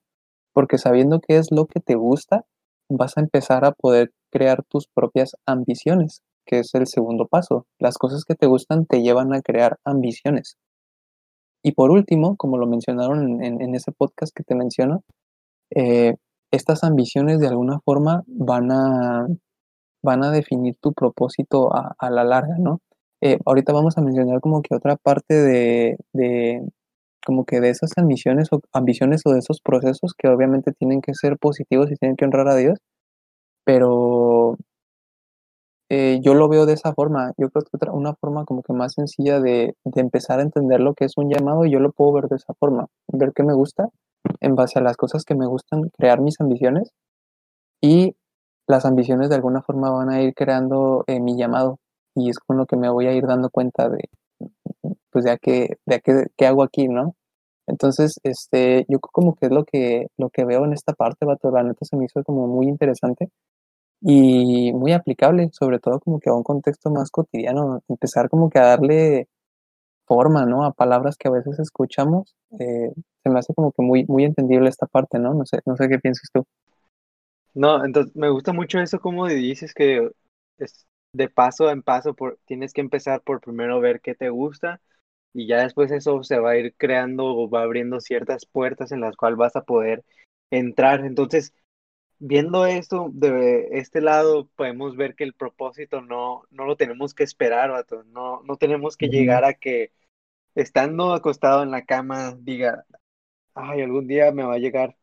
porque 0.52 0.76
sabiendo 0.78 1.20
qué 1.20 1.38
es 1.38 1.50
lo 1.50 1.66
que 1.66 1.80
te 1.80 1.94
gusta, 1.94 2.44
vas 2.90 3.16
a 3.16 3.20
empezar 3.22 3.64
a 3.64 3.72
poder 3.72 4.12
crear 4.30 4.64
tus 4.64 4.86
propias 4.88 5.36
ambiciones, 5.46 6.22
que 6.46 6.58
es 6.58 6.74
el 6.74 6.86
segundo 6.86 7.26
paso. 7.26 7.66
Las 7.78 7.96
cosas 7.98 8.24
que 8.24 8.34
te 8.34 8.46
gustan 8.46 8.84
te 8.86 9.00
llevan 9.02 9.32
a 9.32 9.40
crear 9.40 9.78
ambiciones. 9.84 10.58
Y 11.64 11.72
por 11.72 11.90
último, 11.90 12.36
como 12.36 12.58
lo 12.58 12.66
mencionaron 12.66 13.42
en, 13.42 13.62
en 13.62 13.74
ese 13.74 13.90
podcast 13.90 14.36
que 14.36 14.44
te 14.44 14.54
menciono, 14.54 15.02
eh, 15.74 16.14
estas 16.52 16.84
ambiciones 16.84 17.40
de 17.40 17.48
alguna 17.48 17.80
forma 17.80 18.22
van 18.26 18.70
a, 18.70 19.26
van 20.02 20.24
a 20.24 20.30
definir 20.30 20.76
tu 20.80 20.92
propósito 20.92 21.74
a, 21.74 21.94
a 21.98 22.10
la 22.10 22.22
larga, 22.24 22.56
¿no? 22.58 22.80
Eh, 23.22 23.38
ahorita 23.46 23.72
vamos 23.72 23.96
a 23.96 24.02
mencionar 24.02 24.40
como 24.40 24.60
que 24.60 24.74
otra 24.74 24.96
parte 24.96 25.34
de, 25.34 25.96
de, 26.12 26.62
como 27.24 27.46
que 27.46 27.60
de 27.60 27.70
esas 27.70 27.92
ambiciones 27.96 28.48
o 28.52 28.60
ambiciones 28.72 29.22
o 29.24 29.32
de 29.32 29.38
esos 29.38 29.60
procesos 29.62 30.12
que 30.16 30.28
obviamente 30.28 30.72
tienen 30.72 31.00
que 31.00 31.14
ser 31.14 31.38
positivos 31.38 31.90
y 31.90 31.96
tienen 31.96 32.16
que 32.16 32.26
honrar 32.26 32.48
a 32.48 32.56
Dios, 32.56 32.78
pero 33.64 34.58
eh, 35.94 36.20
yo 36.22 36.34
lo 36.34 36.48
veo 36.48 36.66
de 36.66 36.74
esa 36.74 36.92
forma. 36.92 37.32
Yo 37.38 37.48
creo 37.50 37.62
que 37.64 37.76
otra, 37.76 37.92
una 37.92 38.14
forma 38.14 38.44
como 38.44 38.62
que 38.62 38.72
más 38.72 38.94
sencilla 38.94 39.40
de, 39.40 39.76
de, 39.84 40.00
empezar 40.00 40.40
a 40.40 40.42
entender 40.42 40.80
lo 40.80 40.94
que 40.94 41.04
es 41.04 41.16
un 41.16 41.30
llamado, 41.30 41.64
yo 41.66 41.78
lo 41.78 41.92
puedo 41.92 42.12
ver 42.12 42.28
de 42.28 42.36
esa 42.36 42.54
forma, 42.54 42.86
ver 43.12 43.32
qué 43.34 43.42
me 43.44 43.54
gusta, 43.54 43.88
en 44.40 44.54
base 44.56 44.78
a 44.78 44.82
las 44.82 44.96
cosas 44.96 45.24
que 45.24 45.34
me 45.34 45.46
gustan, 45.46 45.90
crear 45.96 46.20
mis 46.20 46.40
ambiciones 46.40 46.90
y 47.80 48.16
las 48.66 48.86
ambiciones 48.86 49.28
de 49.28 49.36
alguna 49.36 49.62
forma 49.62 49.90
van 49.90 50.10
a 50.10 50.22
ir 50.22 50.34
creando 50.34 51.04
eh, 51.06 51.20
mi 51.20 51.36
llamado 51.36 51.78
y 52.14 52.30
es 52.30 52.38
con 52.38 52.56
lo 52.56 52.66
que 52.66 52.76
me 52.76 52.90
voy 52.90 53.06
a 53.06 53.12
ir 53.12 53.26
dando 53.26 53.50
cuenta 53.50 53.88
de, 53.88 54.08
pues 55.10 55.24
ya 55.24 55.36
que, 55.38 55.78
de 55.86 56.00
qué, 56.00 56.26
qué 56.36 56.46
hago 56.46 56.62
aquí, 56.62 56.88
¿no? 56.88 57.14
Entonces, 57.66 58.18
este, 58.24 58.84
yo 58.88 59.00
como 59.00 59.34
que 59.34 59.46
es 59.46 59.52
lo 59.52 59.64
que, 59.64 60.08
lo 60.18 60.30
que 60.30 60.44
veo 60.44 60.64
en 60.64 60.72
esta 60.72 60.92
parte, 60.94 61.24
vato, 61.26 61.50
la 61.50 61.62
neta 61.62 61.84
se 61.84 61.96
me 61.96 62.04
hizo 62.06 62.22
como 62.24 62.46
muy 62.46 62.66
interesante 62.68 63.30
y 64.00 64.72
muy 64.72 64.92
aplicable, 64.92 65.50
sobre 65.52 65.78
todo 65.78 66.00
como 66.00 66.20
que 66.20 66.30
a 66.30 66.34
un 66.34 66.42
contexto 66.42 66.90
más 66.90 67.10
cotidiano, 67.10 67.82
empezar 67.88 68.28
como 68.28 68.50
que 68.50 68.58
a 68.58 68.66
darle 68.66 69.28
forma, 70.06 70.46
¿no? 70.46 70.64
A 70.64 70.72
palabras 70.72 71.16
que 71.16 71.28
a 71.28 71.32
veces 71.32 71.58
escuchamos, 71.58 72.34
eh, 72.58 72.92
se 73.22 73.30
me 73.30 73.38
hace 73.38 73.54
como 73.54 73.72
que 73.72 73.82
muy, 73.82 74.04
muy 74.06 74.24
entendible 74.24 74.68
esta 74.68 74.86
parte, 74.86 75.18
¿no? 75.18 75.34
No 75.34 75.46
sé, 75.46 75.60
no 75.66 75.76
sé 75.76 75.88
qué 75.88 75.98
piensas 75.98 76.30
tú. 76.32 76.44
No, 77.54 77.84
entonces 77.84 78.14
me 78.16 78.30
gusta 78.30 78.52
mucho 78.52 78.80
eso 78.80 79.00
como 79.00 79.28
dices 79.28 79.74
que 79.74 80.10
es, 80.58 80.86
de 81.12 81.28
paso 81.28 81.70
en 81.70 81.82
paso, 81.82 82.14
por, 82.14 82.38
tienes 82.46 82.72
que 82.72 82.80
empezar 82.80 83.22
por 83.22 83.40
primero 83.40 83.80
ver 83.80 84.00
qué 84.00 84.14
te 84.14 84.28
gusta 84.28 84.80
y 85.32 85.46
ya 85.46 85.62
después 85.62 85.90
eso 85.92 86.22
se 86.24 86.38
va 86.38 86.50
a 86.50 86.58
ir 86.58 86.74
creando 86.76 87.26
o 87.26 87.48
va 87.48 87.62
abriendo 87.62 88.00
ciertas 88.00 88.46
puertas 88.46 88.92
en 88.92 89.00
las 89.00 89.16
cuales 89.16 89.38
vas 89.38 89.56
a 89.56 89.62
poder 89.62 90.04
entrar. 90.50 91.04
Entonces, 91.04 91.52
viendo 92.18 92.66
esto 92.66 93.10
de 93.12 93.68
este 93.72 94.00
lado, 94.00 94.48
podemos 94.56 94.96
ver 94.96 95.14
que 95.14 95.24
el 95.24 95.34
propósito 95.34 96.00
no, 96.02 96.44
no 96.50 96.64
lo 96.64 96.76
tenemos 96.76 97.14
que 97.14 97.24
esperar, 97.24 97.70
vato. 97.70 98.04
No, 98.04 98.42
no 98.44 98.56
tenemos 98.56 98.96
que 98.96 99.08
llegar 99.08 99.44
a 99.44 99.54
que 99.54 99.92
estando 100.54 101.12
acostado 101.12 101.62
en 101.62 101.70
la 101.70 101.84
cama 101.84 102.36
diga, 102.38 102.84
ay, 103.54 103.82
algún 103.82 104.06
día 104.06 104.32
me 104.32 104.44
va 104.44 104.54
a 104.54 104.58
llegar, 104.58 104.96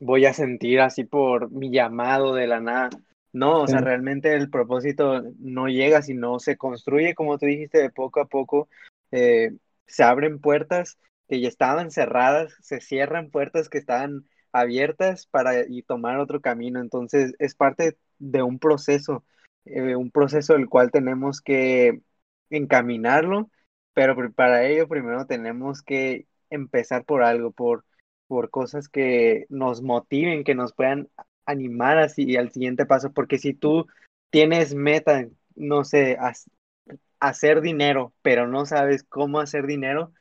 voy 0.00 0.26
a 0.26 0.32
sentir 0.32 0.80
así 0.80 1.04
por 1.04 1.50
mi 1.50 1.70
llamado 1.70 2.34
de 2.34 2.46
la 2.46 2.60
nada. 2.60 2.90
No, 3.32 3.62
o 3.62 3.66
sea, 3.66 3.82
realmente 3.82 4.34
el 4.34 4.48
propósito 4.48 5.22
no 5.38 5.68
llega, 5.68 6.00
sino 6.00 6.38
se 6.38 6.56
construye, 6.56 7.14
como 7.14 7.36
tú 7.38 7.44
dijiste, 7.44 7.78
de 7.78 7.90
poco 7.90 8.20
a 8.20 8.26
poco. 8.28 8.68
Eh, 9.10 9.50
se 9.86 10.02
abren 10.04 10.40
puertas 10.40 10.98
que 11.28 11.40
ya 11.40 11.48
estaban 11.48 11.90
cerradas, 11.90 12.54
se 12.62 12.80
cierran 12.80 13.30
puertas 13.30 13.68
que 13.68 13.76
estaban 13.76 14.26
abiertas 14.60 15.26
para 15.26 15.66
y 15.68 15.82
tomar 15.82 16.18
otro 16.18 16.40
camino. 16.40 16.80
Entonces, 16.80 17.34
es 17.38 17.54
parte 17.54 17.96
de 18.18 18.42
un 18.42 18.58
proceso, 18.58 19.24
eh, 19.64 19.96
un 19.96 20.10
proceso 20.10 20.54
del 20.54 20.68
cual 20.68 20.90
tenemos 20.90 21.40
que 21.40 22.00
encaminarlo, 22.50 23.50
pero 23.94 24.14
para 24.32 24.64
ello 24.66 24.88
primero 24.88 25.26
tenemos 25.26 25.82
que 25.82 26.26
empezar 26.50 27.04
por 27.04 27.22
algo, 27.22 27.50
por, 27.50 27.84
por 28.26 28.50
cosas 28.50 28.88
que 28.88 29.46
nos 29.48 29.82
motiven, 29.82 30.44
que 30.44 30.54
nos 30.54 30.74
puedan 30.74 31.08
animar 31.46 31.98
así 31.98 32.36
al 32.36 32.52
siguiente 32.52 32.86
paso, 32.86 33.12
porque 33.12 33.38
si 33.38 33.54
tú 33.54 33.86
tienes 34.30 34.74
meta, 34.74 35.26
no 35.54 35.84
sé, 35.84 36.18
hacer 37.20 37.60
dinero, 37.60 38.12
pero 38.22 38.46
no 38.46 38.66
sabes 38.66 39.04
cómo 39.04 39.40
hacer 39.40 39.66
dinero, 39.66 40.12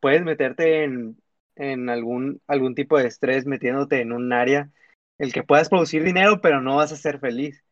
puedes 0.00 0.22
meterte 0.22 0.84
en, 0.84 1.16
en 1.60 1.88
algún, 1.90 2.40
algún 2.46 2.74
tipo 2.74 2.98
de 2.98 3.06
estrés 3.08 3.46
metiéndote 3.46 4.00
en 4.00 4.12
un 4.12 4.32
área 4.32 4.70
el 5.18 5.32
que 5.32 5.42
puedas 5.44 5.68
producir 5.68 6.02
dinero, 6.04 6.40
pero 6.40 6.60
no 6.62 6.76
vas 6.76 6.92
a 6.92 6.96
ser 6.96 7.20
feliz. 7.20 7.64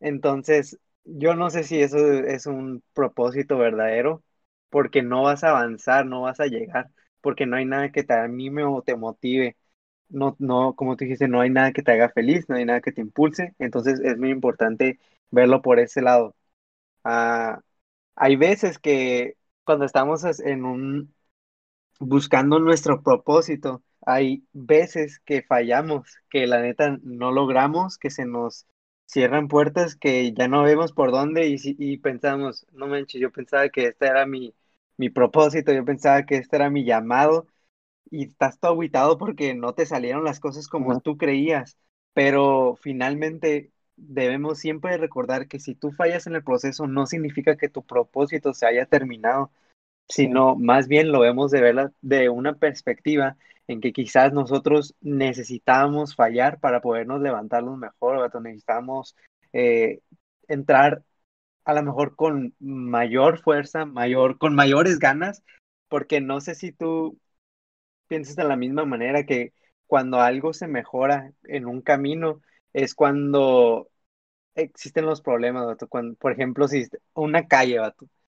Entonces, 0.00 0.78
yo 1.04 1.34
no 1.34 1.50
sé 1.50 1.64
si 1.64 1.80
eso 1.80 1.98
es 1.98 2.46
un 2.46 2.82
propósito 2.94 3.58
verdadero, 3.58 4.22
porque 4.70 5.02
no 5.02 5.22
vas 5.22 5.44
a 5.44 5.50
avanzar, 5.50 6.06
no 6.06 6.22
vas 6.22 6.40
a 6.40 6.46
llegar, 6.46 6.90
porque 7.20 7.46
no 7.46 7.56
hay 7.56 7.64
nada 7.66 7.92
que 7.92 8.04
te 8.04 8.14
anime 8.14 8.64
o 8.64 8.82
te 8.82 8.96
motive 8.96 9.56
no, 10.08 10.36
no, 10.38 10.74
como 10.76 10.96
tú 10.96 11.04
dijiste, 11.04 11.28
no 11.28 11.40
hay 11.40 11.50
nada 11.50 11.72
que 11.72 11.82
te 11.82 11.92
haga 11.92 12.10
feliz, 12.10 12.48
no 12.48 12.56
hay 12.56 12.64
nada 12.66 12.80
que 12.82 12.92
te 12.92 13.00
impulse, 13.00 13.54
entonces 13.58 14.00
es 14.00 14.18
muy 14.18 14.30
importante 14.30 14.98
verlo 15.30 15.62
por 15.62 15.80
ese 15.80 16.02
lado. 16.02 16.36
Ah, 17.04 17.60
hay 18.16 18.36
veces 18.36 18.78
que 18.78 19.36
cuando 19.64 19.84
estamos 19.86 20.24
en 20.40 20.64
un, 20.64 21.14
buscando 22.06 22.58
nuestro 22.58 23.02
propósito, 23.02 23.82
hay 24.06 24.44
veces 24.52 25.20
que 25.20 25.42
fallamos, 25.42 26.18
que 26.30 26.46
la 26.46 26.60
neta 26.60 26.98
no 27.02 27.32
logramos, 27.32 27.98
que 27.98 28.10
se 28.10 28.24
nos 28.26 28.66
cierran 29.06 29.48
puertas 29.48 29.96
que 29.96 30.32
ya 30.32 30.48
no 30.48 30.62
vemos 30.62 30.92
por 30.92 31.10
dónde 31.12 31.46
y, 31.48 31.56
y 31.62 31.98
pensamos, 31.98 32.66
no 32.72 32.86
manches, 32.88 33.20
yo 33.20 33.30
pensaba 33.32 33.68
que 33.68 33.86
este 33.88 34.06
era 34.06 34.26
mi, 34.26 34.54
mi 34.96 35.10
propósito, 35.10 35.72
yo 35.72 35.84
pensaba 35.84 36.24
que 36.26 36.36
este 36.36 36.56
era 36.56 36.70
mi 36.70 36.84
llamado 36.84 37.46
y 38.10 38.24
estás 38.26 38.58
todo 38.60 38.72
aguitado 38.72 39.18
porque 39.18 39.54
no 39.54 39.74
te 39.74 39.86
salieron 39.86 40.24
las 40.24 40.40
cosas 40.40 40.68
como 40.68 41.00
tú 41.00 41.16
creías. 41.16 41.78
pero 42.12 42.76
finalmente 42.80 43.72
debemos 43.96 44.58
siempre 44.58 44.96
recordar 44.98 45.48
que 45.48 45.60
si 45.60 45.74
tú 45.74 45.92
fallas 45.92 46.26
en 46.26 46.34
el 46.34 46.44
proceso 46.44 46.86
no 46.86 47.06
significa 47.06 47.56
que 47.56 47.68
tu 47.68 47.84
propósito 47.84 48.52
se 48.54 48.66
haya 48.66 48.86
terminado, 48.86 49.50
sino 50.12 50.56
más 50.56 50.88
bien 50.88 51.10
lo 51.10 51.20
vemos 51.20 51.50
de 51.50 51.62
verla 51.62 51.92
de 52.02 52.28
una 52.28 52.54
perspectiva 52.54 53.38
en 53.66 53.80
que 53.80 53.94
quizás 53.94 54.32
nosotros 54.34 54.94
necesitamos 55.00 56.14
fallar 56.14 56.60
para 56.60 56.82
podernos 56.82 57.22
levantarnos 57.22 57.78
mejor, 57.78 58.18
o 58.18 58.40
necesitamos 58.40 59.16
eh, 59.54 60.00
entrar 60.48 61.02
a 61.64 61.72
lo 61.72 61.82
mejor 61.82 62.14
con 62.14 62.54
mayor 62.60 63.38
fuerza, 63.40 63.86
mayor, 63.86 64.36
con 64.36 64.54
mayores 64.54 64.98
ganas, 64.98 65.42
porque 65.88 66.20
no 66.20 66.42
sé 66.42 66.54
si 66.56 66.72
tú 66.72 67.18
piensas 68.06 68.36
de 68.36 68.44
la 68.44 68.56
misma 68.56 68.84
manera 68.84 69.24
que 69.24 69.54
cuando 69.86 70.20
algo 70.20 70.52
se 70.52 70.66
mejora 70.68 71.32
en 71.44 71.64
un 71.64 71.80
camino 71.80 72.42
es 72.74 72.94
cuando 72.94 73.88
existen 74.54 75.06
los 75.06 75.22
problemas, 75.22 75.78
Cuando, 75.88 76.16
por 76.16 76.32
ejemplo, 76.32 76.68
si 76.68 76.86
una 77.14 77.46
calle, 77.48 77.78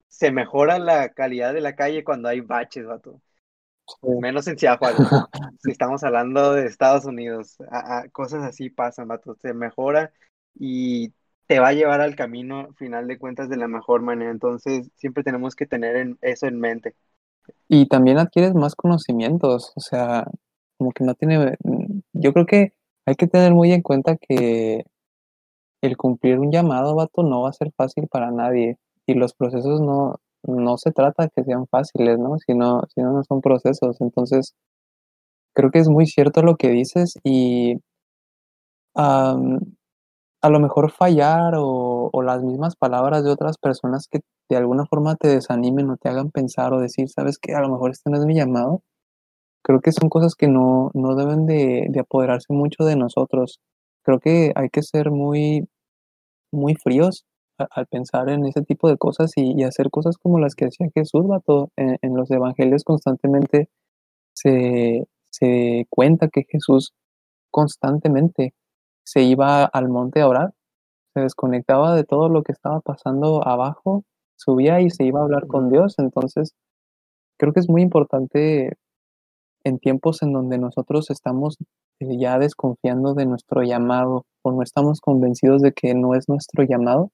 se 0.07 0.31
mejora 0.31 0.79
la 0.79 1.09
calidad 1.09 1.53
de 1.53 1.61
la 1.61 1.75
calle 1.75 2.03
cuando 2.03 2.29
hay 2.29 2.41
baches, 2.41 2.85
vato. 2.85 3.21
Menos 4.01 4.47
en 4.47 4.57
Seattle, 4.57 4.95
si 5.61 5.71
estamos 5.71 6.03
hablando 6.03 6.53
de 6.53 6.65
Estados 6.65 7.05
Unidos, 7.05 7.57
cosas 8.11 8.43
así 8.43 8.69
pasan, 8.69 9.07
vato. 9.07 9.35
Se 9.41 9.53
mejora 9.53 10.11
y 10.55 11.13
te 11.47 11.59
va 11.59 11.69
a 11.69 11.73
llevar 11.73 12.01
al 12.01 12.15
camino, 12.15 12.73
final 12.77 13.07
de 13.07 13.19
cuentas, 13.19 13.49
de 13.49 13.57
la 13.57 13.67
mejor 13.67 14.01
manera. 14.01 14.31
Entonces, 14.31 14.89
siempre 14.95 15.23
tenemos 15.23 15.55
que 15.55 15.67
tener 15.67 16.15
eso 16.21 16.47
en 16.47 16.59
mente. 16.59 16.95
Y 17.67 17.87
también 17.87 18.17
adquieres 18.17 18.55
más 18.55 18.75
conocimientos, 18.75 19.71
o 19.75 19.79
sea, 19.79 20.25
como 20.77 20.91
que 20.91 21.03
no 21.03 21.13
tiene, 21.13 21.55
yo 22.13 22.33
creo 22.33 22.45
que 22.45 22.73
hay 23.05 23.15
que 23.15 23.27
tener 23.27 23.53
muy 23.53 23.71
en 23.71 23.81
cuenta 23.81 24.17
que 24.17 24.85
el 25.81 25.97
cumplir 25.97 26.39
un 26.39 26.51
llamado, 26.51 26.95
vato, 26.95 27.23
no 27.23 27.41
va 27.41 27.49
a 27.49 27.53
ser 27.53 27.71
fácil 27.75 28.07
para 28.07 28.31
nadie. 28.31 28.77
Y 29.07 29.13
los 29.15 29.33
procesos 29.33 29.81
no, 29.81 30.19
no 30.43 30.77
se 30.77 30.91
trata 30.91 31.23
de 31.23 31.29
que 31.29 31.43
sean 31.43 31.67
fáciles, 31.67 32.19
¿no? 32.19 32.37
Sino, 32.39 32.83
sino 32.93 33.11
no 33.11 33.23
son 33.23 33.41
procesos. 33.41 34.01
Entonces, 34.01 34.55
creo 35.53 35.71
que 35.71 35.79
es 35.79 35.89
muy 35.89 36.05
cierto 36.07 36.41
lo 36.43 36.55
que 36.57 36.69
dices 36.69 37.15
y 37.23 37.77
a 38.95 40.49
lo 40.49 40.59
mejor 40.59 40.91
fallar 40.91 41.55
o, 41.57 42.11
las 42.23 42.43
mismas 42.43 42.75
palabras 42.75 43.23
de 43.23 43.31
otras 43.31 43.57
personas 43.57 44.07
que 44.09 44.21
de 44.49 44.55
alguna 44.55 44.85
forma 44.85 45.15
te 45.15 45.27
desanimen 45.27 45.89
o 45.89 45.97
te 45.97 46.09
hagan 46.09 46.31
pensar 46.31 46.73
o 46.73 46.79
decir, 46.79 47.09
sabes 47.09 47.37
que 47.37 47.53
a 47.53 47.59
lo 47.59 47.69
mejor 47.69 47.91
este 47.91 48.09
no 48.09 48.17
es 48.17 48.25
mi 48.25 48.35
llamado, 48.35 48.81
creo 49.63 49.81
que 49.81 49.91
son 49.91 50.09
cosas 50.09 50.35
que 50.35 50.47
no, 50.47 50.91
no 50.93 51.15
deben 51.15 51.45
de, 51.45 51.91
apoderarse 51.99 52.53
mucho 52.53 52.85
de 52.85 52.95
nosotros. 52.95 53.59
Creo 54.03 54.19
que 54.19 54.53
hay 54.55 54.69
que 54.69 54.81
ser 54.83 55.11
muy, 55.11 55.67
muy 56.51 56.75
fríos 56.75 57.25
al 57.57 57.87
pensar 57.87 58.29
en 58.29 58.45
ese 58.45 58.61
tipo 58.61 58.89
de 58.89 58.97
cosas 58.97 59.31
y, 59.35 59.63
hacer 59.63 59.89
cosas 59.89 60.17
como 60.17 60.39
las 60.39 60.55
que 60.55 60.65
hacía 60.65 60.87
Jesús, 60.93 61.27
vato. 61.27 61.71
En, 61.75 61.97
en 62.01 62.15
los 62.15 62.29
evangelios 62.31 62.83
constantemente 62.83 63.69
se, 64.33 65.07
se 65.31 65.85
cuenta 65.89 66.29
que 66.29 66.43
Jesús 66.49 66.93
constantemente 67.51 68.53
se 69.05 69.21
iba 69.23 69.63
al 69.65 69.89
monte 69.89 70.21
a 70.21 70.27
orar, 70.27 70.53
se 71.13 71.21
desconectaba 71.21 71.95
de 71.95 72.03
todo 72.03 72.29
lo 72.29 72.43
que 72.43 72.51
estaba 72.51 72.81
pasando 72.81 73.47
abajo, 73.47 74.03
subía 74.35 74.81
y 74.81 74.89
se 74.89 75.05
iba 75.05 75.21
a 75.21 75.23
hablar 75.23 75.47
con 75.47 75.69
Dios. 75.69 75.95
Entonces, 75.97 76.53
creo 77.37 77.53
que 77.53 77.61
es 77.61 77.69
muy 77.69 77.81
importante 77.81 78.73
en 79.63 79.79
tiempos 79.79 80.21
en 80.21 80.33
donde 80.33 80.57
nosotros 80.57 81.09
estamos 81.09 81.57
eh, 81.99 82.17
ya 82.19 82.37
desconfiando 82.39 83.13
de 83.13 83.25
nuestro 83.25 83.63
llamado 83.63 84.25
o 84.43 84.51
no 84.51 84.61
estamos 84.61 84.99
convencidos 85.01 85.61
de 85.61 85.71
que 85.71 85.93
no 85.95 86.13
es 86.13 86.29
nuestro 86.29 86.63
llamado, 86.63 87.11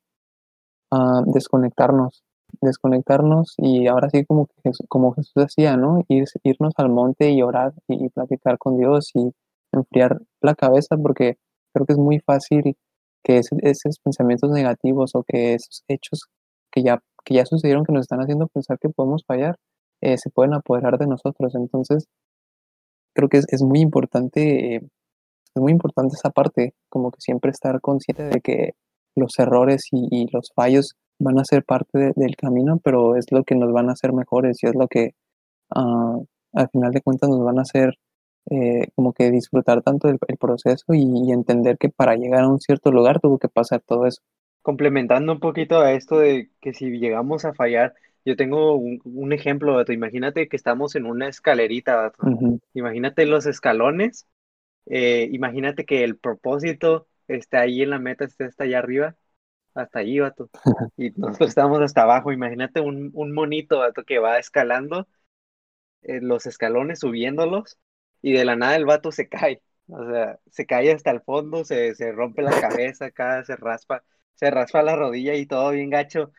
a 0.91 1.21
desconectarnos, 1.25 2.23
desconectarnos 2.61 3.55
y 3.57 3.87
ahora 3.87 4.09
sí 4.09 4.25
como, 4.25 4.47
como 4.89 5.13
Jesús 5.13 5.33
decía, 5.35 5.77
¿no? 5.77 6.03
Ir, 6.07 6.25
irnos 6.43 6.73
al 6.77 6.89
monte 6.89 7.31
y 7.31 7.41
orar 7.41 7.73
y 7.87 8.09
platicar 8.09 8.57
con 8.57 8.77
Dios 8.77 9.11
y 9.15 9.31
enfriar 9.73 10.19
la 10.41 10.55
cabeza 10.55 10.97
porque 10.97 11.37
Creo 11.73 11.85
que 11.85 11.93
es 11.93 11.99
muy 11.99 12.19
fácil 12.19 12.77
que 13.23 13.37
esos 13.39 13.99
pensamientos 14.03 14.49
negativos 14.51 15.11
o 15.15 15.23
que 15.23 15.53
esos 15.53 15.83
hechos 15.87 16.27
que 16.71 16.83
ya, 16.83 16.99
que 17.25 17.35
ya 17.35 17.45
sucedieron 17.45 17.85
que 17.85 17.93
nos 17.93 18.01
están 18.03 18.19
haciendo 18.21 18.47
pensar 18.47 18.79
que 18.79 18.89
podemos 18.89 19.23
fallar, 19.25 19.57
eh, 20.01 20.17
se 20.17 20.29
pueden 20.29 20.53
apoderar 20.53 20.97
de 20.97 21.07
nosotros. 21.07 21.55
Entonces, 21.55 22.07
creo 23.13 23.29
que 23.29 23.37
es, 23.37 23.61
muy 23.61 23.79
importante, 23.79 24.77
es 24.77 25.61
muy 25.61 25.71
importante 25.71 26.15
esa 26.15 26.31
parte, 26.31 26.73
como 26.89 27.11
que 27.11 27.21
siempre 27.21 27.51
estar 27.51 27.79
consciente 27.81 28.23
de 28.23 28.41
que 28.41 28.71
los 29.15 29.37
errores 29.39 29.87
y, 29.91 30.27
los 30.31 30.51
fallos 30.55 30.95
van 31.19 31.39
a 31.39 31.45
ser 31.45 31.63
parte 31.63 32.13
del 32.15 32.35
camino, 32.35 32.79
pero 32.83 33.15
es 33.15 33.31
lo 33.31 33.43
que 33.43 33.55
nos 33.55 33.71
van 33.71 33.89
a 33.89 33.93
hacer 33.93 34.13
mejores 34.13 34.63
y 34.63 34.67
es 34.67 34.75
lo 34.75 34.87
que 34.87 35.13
ah, 35.75 36.17
al 36.53 36.69
final 36.69 36.91
de 36.91 37.01
cuentas 37.01 37.29
nos 37.29 37.43
van 37.43 37.59
a 37.59 37.63
hacer 37.63 37.97
eh, 38.49 38.87
como 38.95 39.13
que 39.13 39.29
disfrutar 39.29 39.83
tanto 39.83 40.09
el, 40.09 40.17
proceso 40.39 40.93
y, 40.93 41.31
entender 41.31 41.77
que 41.77 41.89
para 41.89 42.15
llegar 42.15 42.43
a 42.43 42.47
un 42.47 42.59
cierto 42.59 42.91
lugar 42.91 43.19
tuvo 43.19 43.37
que 43.37 43.47
pasar 43.47 43.81
todo 43.85 44.07
eso. 44.07 44.21
Complementando 44.61 45.31
un 45.31 45.39
poquito 45.39 45.79
a 45.79 45.93
esto 45.93 46.19
de 46.19 46.49
que 46.59 46.73
si 46.73 46.89
llegamos 46.97 47.45
a 47.45 47.53
fallar, 47.53 47.93
yo 48.25 48.35
tengo 48.35 48.75
un, 48.75 49.33
ejemplo, 49.33 49.83
imagínate 49.91 50.47
que 50.47 50.55
estamos 50.55 50.95
en 50.95 51.05
una 51.05 51.27
escalerita, 51.27 52.13
imagínate 52.73 53.25
los 53.25 53.45
escalones, 53.45 54.27
eh, 54.87 55.29
imagínate 55.31 55.85
que 55.85 56.03
el 56.03 56.17
propósito 56.17 57.07
está 57.35 57.61
ahí 57.61 57.81
en 57.81 57.91
la 57.91 57.99
meta, 57.99 58.25
está, 58.25 58.45
está 58.45 58.63
allá 58.65 58.79
arriba, 58.79 59.15
hasta 59.73 59.99
ahí, 59.99 60.19
vato, 60.19 60.49
y 60.97 61.11
nosotros 61.11 61.49
estamos 61.49 61.81
hasta 61.81 62.03
abajo, 62.03 62.31
imagínate 62.31 62.81
un, 62.81 63.11
un 63.13 63.33
monito, 63.33 63.79
vato, 63.79 64.03
que 64.03 64.19
va 64.19 64.39
escalando 64.39 65.07
eh, 66.03 66.19
los 66.21 66.45
escalones, 66.45 66.99
subiéndolos, 66.99 67.79
y 68.21 68.33
de 68.33 68.45
la 68.45 68.55
nada 68.55 68.75
el 68.75 68.85
vato 68.85 69.11
se 69.11 69.29
cae. 69.29 69.61
O 69.87 70.05
sea, 70.09 70.39
se 70.49 70.65
cae 70.65 70.91
hasta 70.93 71.11
el 71.11 71.21
fondo, 71.21 71.65
se, 71.65 71.95
se 71.95 72.11
rompe 72.11 72.41
la 72.41 72.59
cabeza 72.61 73.05
acá, 73.05 73.43
se 73.43 73.55
raspa, 73.55 74.03
se 74.35 74.49
raspa 74.49 74.83
la 74.83 74.95
rodilla 74.95 75.35
y 75.35 75.45
todo 75.45 75.71
bien 75.71 75.89
gacho. 75.89 76.31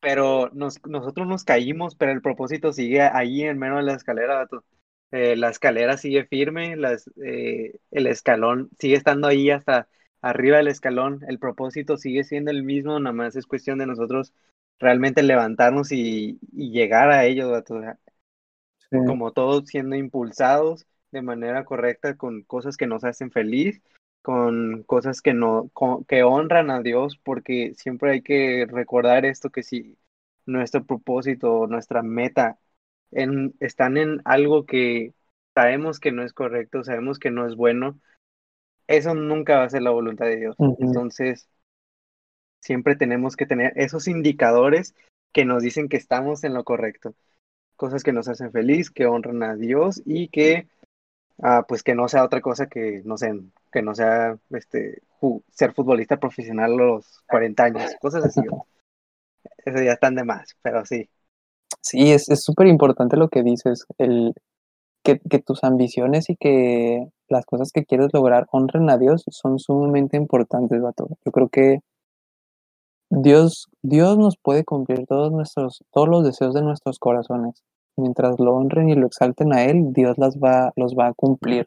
Pero 0.00 0.50
nos, 0.52 0.84
nosotros 0.86 1.26
nos 1.26 1.44
caímos, 1.44 1.96
pero 1.96 2.12
el 2.12 2.22
propósito 2.22 2.72
sigue 2.72 3.02
ahí 3.02 3.42
en 3.42 3.58
medio 3.58 3.76
de 3.76 3.82
la 3.84 3.94
escalera, 3.94 4.36
vato. 4.36 4.64
Eh, 5.12 5.36
la 5.36 5.50
escalera 5.50 5.96
sigue 5.96 6.26
firme, 6.26 6.76
las, 6.76 7.10
eh, 7.24 7.78
el 7.90 8.06
escalón 8.06 8.70
sigue 8.78 8.96
estando 8.96 9.28
ahí 9.28 9.50
hasta 9.50 9.88
arriba 10.28 10.58
del 10.58 10.68
escalón, 10.68 11.20
el 11.28 11.38
propósito 11.38 11.96
sigue 11.96 12.24
siendo 12.24 12.50
el 12.50 12.62
mismo, 12.62 12.98
nada 12.98 13.14
más 13.14 13.36
es 13.36 13.46
cuestión 13.46 13.78
de 13.78 13.86
nosotros 13.86 14.32
realmente 14.78 15.22
levantarnos 15.22 15.92
y, 15.92 16.38
y 16.52 16.70
llegar 16.70 17.10
a 17.10 17.24
ello, 17.24 17.50
vato. 17.50 17.80
Como 18.90 19.32
todos 19.32 19.66
siendo 19.66 19.96
impulsados 19.96 20.86
de 21.10 21.22
manera 21.22 21.64
correcta 21.64 22.16
con 22.16 22.42
cosas 22.42 22.76
que 22.76 22.86
nos 22.86 23.04
hacen 23.04 23.30
feliz, 23.30 23.82
con 24.22 24.82
cosas 24.84 25.22
que 25.22 25.34
no 25.34 25.70
que 26.08 26.22
honran 26.22 26.70
a 26.70 26.82
Dios, 26.82 27.18
porque 27.22 27.74
siempre 27.74 28.12
hay 28.12 28.22
que 28.22 28.66
recordar 28.68 29.24
esto 29.24 29.50
que 29.50 29.62
si 29.62 29.96
nuestro 30.46 30.84
propósito, 30.84 31.66
nuestra 31.66 32.02
meta 32.02 32.58
en, 33.10 33.54
están 33.60 33.96
en 33.96 34.20
algo 34.24 34.66
que 34.66 35.14
sabemos 35.54 36.00
que 36.00 36.12
no 36.12 36.22
es 36.22 36.32
correcto, 36.32 36.84
sabemos 36.84 37.18
que 37.18 37.30
no 37.30 37.46
es 37.46 37.56
bueno, 37.56 38.00
eso 38.86 39.14
nunca 39.14 39.58
va 39.58 39.64
a 39.64 39.70
ser 39.70 39.82
la 39.82 39.90
voluntad 39.90 40.26
de 40.26 40.36
Dios. 40.36 40.56
Entonces, 40.78 41.48
siempre 42.60 42.96
tenemos 42.96 43.36
que 43.36 43.46
tener 43.46 43.72
esos 43.76 44.08
indicadores 44.08 44.94
que 45.32 45.44
nos 45.44 45.62
dicen 45.62 45.88
que 45.88 45.96
estamos 45.96 46.44
en 46.44 46.54
lo 46.54 46.64
correcto. 46.64 47.14
Cosas 47.76 48.02
que 48.02 48.12
nos 48.12 48.28
hacen 48.28 48.52
feliz, 48.52 48.90
que 48.90 49.06
honran 49.06 49.42
a 49.42 49.54
Dios 49.54 50.02
y 50.04 50.28
que 50.28 50.66
ah, 51.42 51.64
pues 51.68 51.82
que 51.82 51.94
no 51.94 52.08
sea 52.08 52.24
otra 52.24 52.40
cosa 52.40 52.66
que, 52.66 53.02
no 53.04 53.16
sé, 53.18 53.38
que 53.72 53.82
no 53.82 53.94
sea 53.94 54.38
este, 54.50 55.02
ser 55.50 55.74
futbolista 55.74 56.18
profesional 56.18 56.72
a 56.72 56.76
los 56.76 57.20
40 57.28 57.64
años, 57.64 57.92
cosas 58.00 58.24
así. 58.24 58.40
Eso 59.64 59.82
ya 59.82 59.92
están 59.92 60.14
de 60.14 60.24
más, 60.24 60.56
pero 60.62 60.84
sí. 60.84 61.08
Sí, 61.80 62.12
es 62.12 62.26
súper 62.42 62.66
importante 62.66 63.16
lo 63.16 63.28
que 63.28 63.42
dices, 63.42 63.86
el, 63.98 64.32
que, 65.06 65.20
que, 65.30 65.38
tus 65.38 65.64
ambiciones 65.64 66.28
y 66.28 66.36
que 66.36 67.06
las 67.28 67.46
cosas 67.46 67.70
que 67.72 67.84
quieres 67.84 68.08
lograr 68.12 68.46
honren 68.50 68.90
a 68.90 68.98
Dios 68.98 69.24
son 69.30 69.58
sumamente 69.58 70.16
importantes, 70.16 70.82
vato. 70.82 71.08
Yo 71.24 71.32
creo 71.32 71.48
que 71.48 71.78
Dios, 73.10 73.68
Dios 73.82 74.18
nos 74.18 74.36
puede 74.36 74.64
cumplir 74.64 75.06
todos 75.06 75.30
nuestros, 75.32 75.84
todos 75.92 76.08
los 76.08 76.24
deseos 76.24 76.54
de 76.54 76.62
nuestros 76.62 76.98
corazones 76.98 77.62
mientras 77.96 78.38
lo 78.38 78.54
honren 78.54 78.88
y 78.88 78.94
lo 78.94 79.06
exalten 79.06 79.52
a 79.52 79.64
Él, 79.64 79.92
Dios 79.92 80.18
las 80.18 80.36
va, 80.38 80.72
los 80.76 80.94
va 80.94 81.08
a 81.08 81.14
cumplir. 81.14 81.66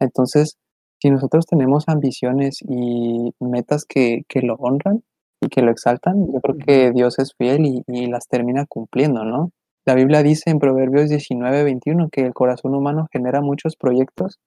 Entonces, 0.00 0.56
si 1.00 1.10
nosotros 1.10 1.46
tenemos 1.46 1.84
ambiciones 1.88 2.60
y 2.62 3.32
metas 3.40 3.84
que, 3.84 4.22
que 4.28 4.40
lo 4.42 4.54
honran 4.54 5.02
y 5.40 5.48
que 5.48 5.62
lo 5.62 5.70
exaltan, 5.70 6.32
yo 6.32 6.40
creo 6.40 6.56
que 6.56 6.92
Dios 6.92 7.18
es 7.18 7.34
fiel 7.36 7.66
y, 7.66 7.82
y, 7.86 8.06
las 8.06 8.26
termina 8.26 8.66
cumpliendo, 8.66 9.24
¿no? 9.24 9.50
La 9.86 9.94
Biblia 9.94 10.22
dice 10.22 10.50
en 10.50 10.58
Proverbios 10.58 11.08
19, 11.08 11.64
21 11.64 12.10
que 12.10 12.22
el 12.22 12.34
corazón 12.34 12.74
humano 12.74 13.08
genera 13.10 13.40
muchos 13.40 13.76
proyectos, 13.76 14.38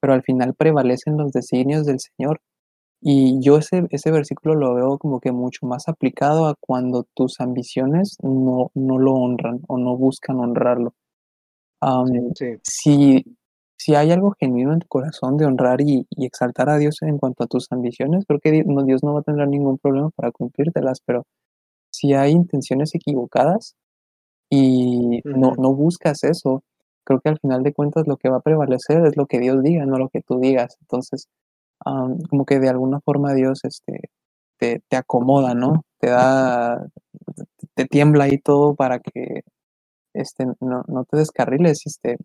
pero 0.00 0.14
al 0.14 0.22
final 0.22 0.54
prevalecen 0.54 1.16
los 1.16 1.32
designios 1.32 1.86
del 1.86 2.00
Señor. 2.00 2.40
Y 3.00 3.40
yo 3.40 3.56
ese, 3.58 3.86
ese 3.90 4.10
versículo 4.10 4.54
lo 4.54 4.74
veo 4.74 4.98
como 4.98 5.20
que 5.20 5.32
mucho 5.32 5.66
más 5.66 5.88
aplicado 5.88 6.46
a 6.46 6.54
cuando 6.60 7.06
tus 7.14 7.40
ambiciones 7.40 8.16
no, 8.22 8.70
no 8.74 8.98
lo 8.98 9.14
honran 9.14 9.60
o 9.68 9.78
no 9.78 9.96
buscan 9.96 10.38
honrarlo. 10.38 10.92
Si, 12.62 13.24
si 13.78 13.94
hay 13.94 14.10
algo 14.10 14.34
genuino 14.38 14.74
en 14.74 14.80
tu 14.80 14.88
corazón 14.88 15.38
de 15.38 15.46
honrar 15.46 15.80
y, 15.80 16.06
exaltar 16.18 16.68
a 16.68 16.78
Dios 16.78 17.00
en 17.02 17.16
cuanto 17.16 17.44
a 17.44 17.46
tus 17.46 17.70
ambiciones, 17.70 18.24
creo 18.26 18.40
que 18.40 18.50
Dios 18.52 19.02
no 19.02 19.14
va 19.14 19.20
a 19.20 19.22
tener 19.22 19.48
ningún 19.48 19.78
problema 19.78 20.10
para 20.10 20.32
cumplírtelas, 20.32 21.00
pero 21.06 21.24
si 21.90 22.12
hay 22.12 22.32
intenciones 22.32 22.94
equivocadas 22.94 23.76
y 24.50 25.20
no, 25.24 25.52
no 25.56 25.74
buscas 25.74 26.24
eso, 26.24 26.64
creo 27.04 27.20
que 27.20 27.28
al 27.30 27.38
final 27.38 27.62
de 27.62 27.72
cuentas 27.72 28.06
lo 28.06 28.16
que 28.16 28.28
va 28.28 28.38
a 28.38 28.42
prevalecer 28.42 29.06
es 29.06 29.16
lo 29.16 29.26
que 29.26 29.38
Dios 29.38 29.62
diga, 29.62 29.86
no 29.86 29.96
lo 29.96 30.08
que 30.08 30.22
tú 30.22 30.40
digas. 30.40 30.76
Entonces, 30.80 31.28
como 31.84 32.44
que 32.44 32.58
de 32.58 32.68
alguna 32.68 33.00
forma 33.00 33.32
Dios 33.32 33.64
este, 33.64 34.10
te, 34.58 34.82
te, 34.88 34.96
acomoda, 34.96 35.54
¿no? 35.54 35.84
Te 35.98 36.10
da, 36.10 36.86
te 37.74 37.86
tiembla 37.86 38.24
ahí 38.24 38.38
todo 38.38 38.74
para 38.74 38.98
que 38.98 39.42
este, 40.12 40.46
no, 40.60 40.84
no 40.88 41.04
te 41.04 41.16
descarriles, 41.16 41.86
este, 41.86 42.16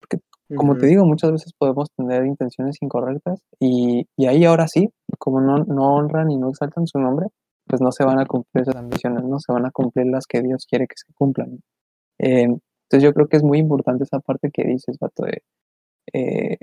porque 0.00 0.18
como 0.56 0.76
te 0.76 0.86
digo, 0.86 1.04
muchas 1.04 1.32
veces 1.32 1.52
podemos 1.56 1.88
tener 1.96 2.24
intenciones 2.24 2.78
incorrectas 2.80 3.40
y, 3.58 4.06
y, 4.16 4.26
ahí 4.26 4.44
ahora 4.44 4.66
sí, 4.68 4.90
como 5.18 5.40
no, 5.40 5.58
no 5.58 5.94
honran 5.94 6.30
y 6.30 6.36
no 6.36 6.50
exaltan 6.50 6.86
su 6.86 6.98
nombre, 6.98 7.26
pues 7.70 7.80
no 7.80 7.92
se 7.92 8.04
van 8.04 8.18
a 8.18 8.26
cumplir 8.26 8.62
esas 8.62 8.76
ambiciones, 8.76 9.22
no 9.24 9.38
se 9.38 9.52
van 9.52 9.64
a 9.64 9.70
cumplir 9.70 10.06
las 10.06 10.26
que 10.26 10.42
Dios 10.42 10.66
quiere 10.68 10.88
que 10.88 10.96
se 10.96 11.12
cumplan. 11.14 11.60
Eh, 12.18 12.42
entonces 12.42 13.04
yo 13.04 13.14
creo 13.14 13.28
que 13.28 13.36
es 13.36 13.44
muy 13.44 13.58
importante 13.58 14.02
esa 14.02 14.18
parte 14.18 14.50
que 14.52 14.64
dices, 14.64 14.98
Vato, 14.98 15.24
de 15.24 15.42
eh, 16.12 16.58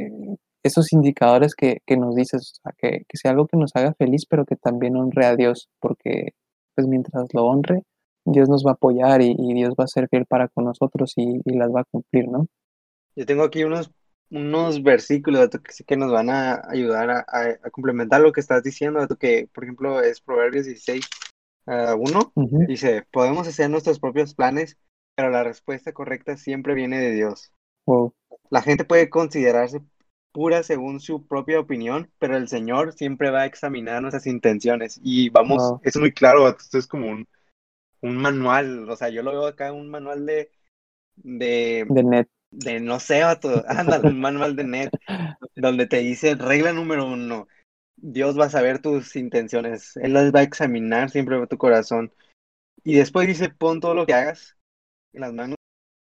esos 0.63 0.91
indicadores 0.91 1.56
que, 1.56 1.80
que, 1.86 1.96
nos 1.96 2.13
dices, 2.13 2.60
que, 2.78 3.06
que, 3.08 3.17
sea 3.17 3.32
algo 3.32 3.48
que 3.48 3.56
nos 3.56 3.72
haga 3.76 3.93
feliz, 3.93 4.26
pero 4.30 4.46
que 4.46 4.58
también 4.58 4.98
honre 4.98 5.26
a 5.26 5.38
Dios, 5.38 5.70
porque 5.80 6.34
pues 6.76 6.88
mientras 6.88 7.34
lo 7.34 7.46
honre, 7.46 7.84
Dios 8.26 8.50
nos 8.50 8.65
va 8.65 8.72
a 8.72 8.74
apoyar 8.74 9.22
y, 9.22 9.34
Dios 9.54 9.76
va 9.80 9.86
a 9.86 9.88
ser 9.88 10.10
fiel 10.10 10.26
para 10.26 10.50
con 10.50 10.65
nosotros 10.65 11.13
y, 11.15 11.39
y, 11.46 11.58
las 11.58 11.74
va 11.74 11.82
a 11.82 11.86
cumplir, 11.89 12.28
¿no? 12.28 12.48
Yo 13.15 13.26
tengo 13.26 13.43
aquí 13.43 13.63
unos, 13.63 13.89
unos 14.29 14.83
versículos 14.83 15.49
que 15.49 15.71
sí 15.71 15.83
que 15.83 15.97
nos 15.97 16.11
van 16.11 16.29
a 16.29 16.61
ayudar 16.69 17.09
a, 17.09 17.25
a, 17.27 17.69
complementar 17.71 18.21
lo 18.21 18.31
que 18.31 18.41
estás 18.41 18.63
diciendo, 18.63 19.07
que 19.19 19.49
por 19.53 19.63
ejemplo 19.63 20.01
es 20.01 20.21
Proverbios 20.21 20.65
16, 20.65 21.05
1, 21.67 22.33
dice, 22.67 23.05
podemos 23.11 23.47
hacer 23.47 23.69
nuestros 23.69 23.99
propios 23.99 24.33
planes, 24.33 24.77
pero 25.15 25.29
la 25.29 25.43
respuesta 25.43 25.91
correcta 25.91 26.37
siempre 26.37 26.73
viene 26.73 26.99
de 26.99 27.11
Dios. 27.11 27.51
La 28.49 28.61
gente 28.61 28.85
puede 28.85 29.09
considerarse 29.09 29.81
pura 30.31 30.63
según 30.63 30.99
su 30.99 31.25
propia 31.25 31.59
opinión, 31.59 32.09
pero 32.19 32.37
el 32.37 32.47
Señor 32.47 32.93
siempre 32.93 33.31
va 33.31 33.41
a 33.41 33.45
examinar 33.45 34.01
nuestras 34.01 34.27
intenciones 34.27 34.99
y 35.03 35.29
vamos, 35.29 35.79
es 35.83 35.97
muy 35.97 36.11
claro, 36.11 36.47
esto 36.47 36.77
es 36.77 36.87
como 36.87 37.09
un, 37.09 37.27
un 38.01 38.17
manual, 38.17 38.89
o 38.89 38.95
sea, 38.95 39.09
yo 39.09 39.23
lo 39.23 39.31
veo 39.31 39.47
acá, 39.47 39.73
un 39.73 39.89
manual 39.89 40.25
de... 40.25 40.51
De, 41.15 41.85
de 41.89 42.03
net. 42.03 42.27
De 42.51 42.79
no 42.79 42.99
sé, 42.99 43.23
anda, 43.23 43.99
un 44.03 44.19
manual 44.19 44.55
de 44.55 44.63
net, 44.63 44.89
donde 45.55 45.86
te 45.86 45.97
dice, 45.97 46.36
regla 46.36 46.73
número 46.73 47.05
uno, 47.05 47.47
Dios 47.97 48.39
va 48.39 48.45
a 48.45 48.49
saber 48.49 48.79
tus 48.79 49.15
intenciones, 49.15 49.97
Él 49.97 50.13
las 50.13 50.33
va 50.33 50.39
a 50.39 50.43
examinar 50.43 51.10
siempre 51.10 51.45
tu 51.47 51.57
corazón. 51.57 52.13
Y 52.83 52.93
después 52.93 53.27
dice, 53.27 53.49
pon 53.49 53.81
todo 53.81 53.93
lo 53.93 54.05
que 54.05 54.13
hagas 54.13 54.57
en 55.13 55.21
las 55.21 55.33
manos 55.33 55.57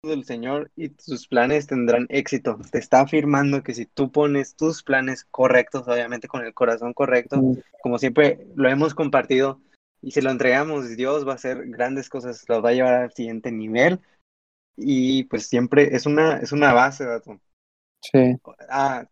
del 0.02 0.24
Señor 0.24 0.70
y 0.76 0.90
tus 0.90 1.26
planes 1.26 1.66
tendrán 1.66 2.06
éxito. 2.10 2.58
Te 2.70 2.78
está 2.78 3.00
afirmando 3.00 3.62
que 3.62 3.74
si 3.74 3.86
tú 3.86 4.12
pones 4.12 4.56
tus 4.56 4.82
planes 4.82 5.24
correctos, 5.24 5.88
obviamente 5.88 6.28
con 6.28 6.44
el 6.44 6.54
corazón 6.54 6.92
correcto, 6.92 7.38
mm. 7.38 7.58
como 7.82 7.98
siempre 7.98 8.46
lo 8.54 8.68
hemos 8.68 8.94
compartido, 8.94 9.60
y 10.02 10.12
si 10.12 10.20
lo 10.20 10.30
entregamos, 10.30 10.96
Dios 10.96 11.26
va 11.26 11.32
a 11.32 11.36
hacer 11.36 11.66
grandes 11.68 12.08
cosas, 12.08 12.44
lo 12.48 12.62
va 12.62 12.70
a 12.70 12.74
llevar 12.74 12.94
al 12.94 13.12
siguiente 13.12 13.50
nivel 13.50 14.00
y 14.76 15.24
pues 15.24 15.46
siempre 15.46 15.94
es 15.94 16.06
una, 16.06 16.38
es 16.38 16.52
una 16.52 16.72
base, 16.72 17.04
dato. 17.04 17.40
Sí. 18.02 18.36
Ah, 18.68 19.08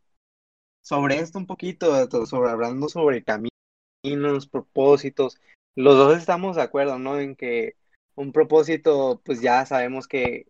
sobre 0.82 1.18
esto 1.18 1.38
un 1.38 1.46
poquito, 1.46 1.90
dato, 1.90 2.26
sobre 2.26 2.50
hablando 2.50 2.88
sobre 2.88 3.24
caminos, 3.24 4.46
propósitos, 4.46 5.40
los 5.74 5.96
dos 5.96 6.16
estamos 6.18 6.56
de 6.56 6.62
acuerdo, 6.62 6.98
¿no? 6.98 7.18
En 7.18 7.34
que 7.34 7.76
un 8.14 8.32
propósito, 8.32 9.20
pues 9.24 9.40
ya 9.40 9.66
sabemos 9.66 10.06
que 10.06 10.46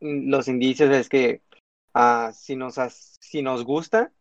los 0.00 0.48
indicios 0.48 0.90
es 0.90 1.08
que 1.08 1.42
ah, 1.92 2.32
si, 2.32 2.56
nos 2.56 2.76
si 3.20 3.42
nos 3.42 3.64
gusta, 3.64 4.12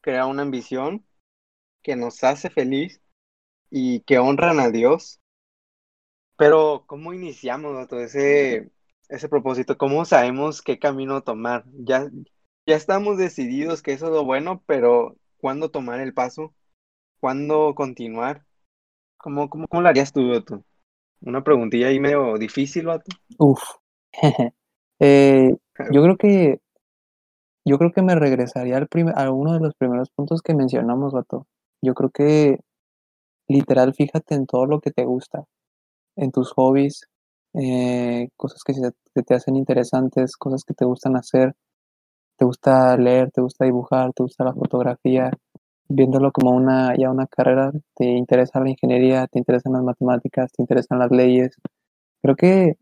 crea 0.00 0.26
una 0.26 0.42
ambición 0.42 1.04
que 1.82 1.96
nos 1.96 2.24
hace 2.24 2.48
feliz 2.48 3.02
y 3.70 4.00
que 4.00 4.18
honran 4.18 4.60
a 4.60 4.70
Dios. 4.70 5.20
Pero, 6.38 6.84
¿cómo 6.86 7.12
iniciamos 7.12 7.88
todo 7.88 8.00
ese, 8.00 8.70
ese 9.08 9.28
propósito? 9.28 9.78
¿Cómo 9.78 10.04
sabemos 10.04 10.62
qué 10.62 10.78
camino 10.78 11.22
tomar? 11.22 11.64
Ya, 11.72 12.08
ya 12.66 12.76
estamos 12.76 13.18
decididos 13.18 13.82
que 13.82 13.92
eso 13.92 14.06
es 14.06 14.12
lo 14.12 14.24
bueno, 14.24 14.62
pero 14.66 15.16
¿cuándo 15.38 15.70
tomar 15.70 16.00
el 16.00 16.14
paso? 16.14 16.54
¿Cuándo 17.20 17.74
continuar? 17.74 18.44
¿Cómo, 19.16 19.48
cómo, 19.48 19.66
cómo 19.68 19.82
lo 19.82 19.88
harías 19.88 20.12
tú, 20.12 20.30
Otto? 20.30 20.64
Una 21.20 21.42
preguntilla 21.42 21.88
ahí 21.88 21.98
medio 21.98 22.36
difícil, 22.38 22.86
Vato. 22.86 23.10
Uf. 23.38 23.60
eh, 25.00 25.56
yo 25.90 26.02
creo 26.02 26.16
que 26.16 26.60
yo 27.64 27.78
creo 27.78 27.90
que 27.90 28.02
me 28.02 28.14
regresaría 28.14 28.76
al 28.76 28.88
a 29.16 29.30
uno 29.32 29.54
de 29.54 29.60
los 29.60 29.74
primeros 29.74 30.10
puntos 30.10 30.40
que 30.40 30.54
mencionamos, 30.54 31.12
Vato. 31.12 31.46
Yo 31.82 31.94
creo 31.94 32.10
que 32.10 32.60
literal, 33.48 33.94
fíjate 33.94 34.34
en 34.34 34.46
todo 34.46 34.66
lo 34.66 34.80
que 34.80 34.90
te 34.90 35.04
gusta, 35.04 35.44
en 36.16 36.30
tus 36.32 36.52
hobbies, 36.52 37.08
eh, 37.56 38.28
cosas 38.36 38.62
que, 38.64 38.74
te 39.22 39.34
hacen 39.34 39.56
interesantes, 39.56 40.36
cosas 40.36 40.64
que 40.64 40.74
te 40.74 40.84
gustan 40.84 41.16
hacer, 41.16 41.54
te 42.38 42.44
gusta 42.44 42.96
leer, 42.98 43.30
te 43.32 43.42
gusta 43.42 43.64
dibujar, 43.66 44.12
te 44.14 44.22
gusta 44.24 44.44
la 44.44 44.54
fotografía, 44.54 45.30
viéndolo 45.88 46.32
como 46.32 46.52
una 46.52 46.94
ya 46.98 47.10
una 47.10 47.26
carrera, 47.26 47.72
te 47.94 48.06
interesa 48.06 48.60
la 48.60 48.70
ingeniería, 48.70 49.26
te 49.28 49.38
interesan 49.38 49.74
las 49.74 49.82
matemáticas, 49.84 50.52
te 50.52 50.62
interesan 50.62 50.98
las 50.98 51.10
leyes. 51.10 51.56
Creo 52.22 52.36
que 52.36 52.74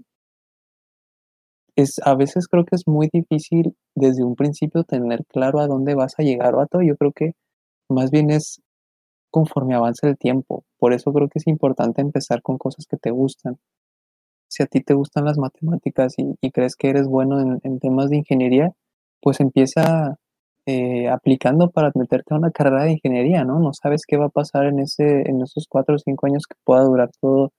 es 1.76 2.00
a 2.04 2.14
veces 2.14 2.48
creo 2.48 2.64
que 2.64 2.76
es 2.76 2.86
muy 2.86 3.08
difícil 3.12 3.76
desde 3.94 4.24
un 4.24 4.36
principio 4.36 4.84
tener 4.84 5.24
claro 5.26 5.60
a 5.60 5.66
dónde 5.66 5.94
vas 5.94 6.14
a 6.18 6.22
llegar, 6.22 6.54
vato. 6.56 6.82
Yo 6.82 6.96
creo 6.96 7.12
que 7.12 7.32
más 7.88 8.10
bien 8.10 8.30
es 8.30 8.60
conforme 9.30 9.74
avance 9.76 10.06
el 10.08 10.18
tiempo. 10.18 10.64
Por 10.78 10.94
eso 10.94 11.12
creo 11.12 11.28
que 11.28 11.40
es 11.40 11.46
importante 11.48 12.02
empezar 12.02 12.42
con 12.42 12.58
cosas 12.58 12.86
que 12.86 12.96
te 12.96 13.10
gustan. 13.10 13.58
Si 14.54 14.62
a 14.62 14.66
ti 14.66 14.82
te 14.82 14.94
gustan 14.94 15.24
las 15.24 15.36
matemáticas 15.36 16.14
y, 16.16 16.50
crees 16.52 16.76
que 16.76 16.88
eres 16.88 17.08
bueno 17.08 17.58
en, 17.64 17.80
temas 17.80 18.08
de 18.08 18.18
ingeniería, 18.18 18.72
pues 19.20 19.40
empieza 19.40 20.16
eh, 20.66 21.08
aplicando 21.08 21.70
para 21.70 21.90
meterte 21.96 22.34
a 22.34 22.38
una 22.38 22.52
carrera 22.52 22.84
de 22.84 22.92
ingeniería, 22.92 23.44
¿no? 23.44 23.58
No 23.58 23.72
sabes 23.72 24.02
qué 24.06 24.16
va 24.16 24.26
a 24.26 24.28
pasar 24.28 24.66
en, 24.66 24.78
ese, 24.78 25.28
en 25.28 25.42
esos 25.42 25.66
cuatro 25.68 25.96
o 25.96 25.98
cinco 25.98 26.26
años 26.28 26.46
que 26.46 26.54
pueda 26.62 26.84
durar 26.84 27.10
todo, 27.20 27.52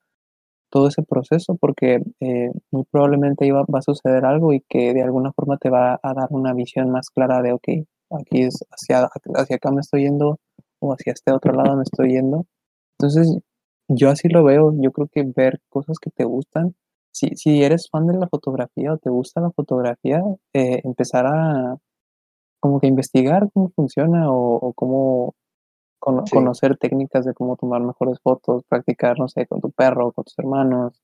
todo 0.70 0.88
ese 0.88 1.04
proceso, 1.04 1.58
porque 1.58 2.02
eh, 2.22 2.52
muy 2.72 2.86
probablemente 2.90 3.52
va, 3.52 3.66
a 3.70 3.82
suceder 3.82 4.24
algo 4.24 4.54
y 4.54 4.62
que 4.70 4.94
de 4.94 5.04
alguna 5.04 5.34
forma 5.34 5.58
te 5.58 5.70
va 5.70 6.00
a 6.02 6.14
dar 6.14 6.28
una 6.30 6.54
visión 6.54 6.92
más 6.92 7.10
clara 7.10 7.42
de, 7.42 7.52
ok, 7.52 7.68
aquí 8.12 8.44
es 8.44 8.64
hacia, 8.72 9.10
hacia 9.36 9.56
acá 9.58 9.70
me 9.72 9.82
estoy 9.82 10.04
yendo, 10.04 10.40
o 10.80 10.94
hacia 10.94 11.12
este 11.12 11.34
otro 11.34 11.52
lado 11.52 11.76
me 11.76 11.84
estoy 11.84 12.14
yendo. 12.14 12.46
Entonces, 12.98 13.38
yo 13.90 14.10
así 14.10 14.30
lo 14.30 14.46
veo, 14.46 14.74
yo 14.80 14.92
creo 14.94 15.10
que 15.12 15.24
ver 15.24 15.60
cosas 15.70 16.00
que 16.00 16.10
te 16.10 16.24
gustan, 16.24 16.74
si, 17.16 17.30
si 17.38 17.64
eres 17.64 17.90
fan 17.90 18.08
de 18.08 18.18
la 18.18 18.28
fotografía 18.28 18.92
o 18.94 18.98
te 18.98 19.10
gusta 19.10 19.40
la 19.40 19.52
fotografía, 19.52 20.22
eh, 20.54 20.82
empezar 20.84 21.26
a 21.28 21.78
como 22.60 22.82
que 22.82 22.88
investigar 22.88 23.50
cómo 23.54 23.70
funciona 23.70 24.32
o, 24.32 24.74
cómo 24.74 25.34
conocer 26.00 26.78
técnicas 26.78 27.26
de 27.26 27.34
cómo 27.34 27.56
tomar 27.56 27.82
mejores 27.82 28.20
fotos, 28.22 28.64
practicar, 28.68 29.18
no 29.18 29.30
sé, 29.30 29.48
con 29.48 29.62
tu 29.62 29.72
perro, 29.72 30.12
con 30.12 30.26
tus 30.26 30.38
hermanos. 30.38 31.02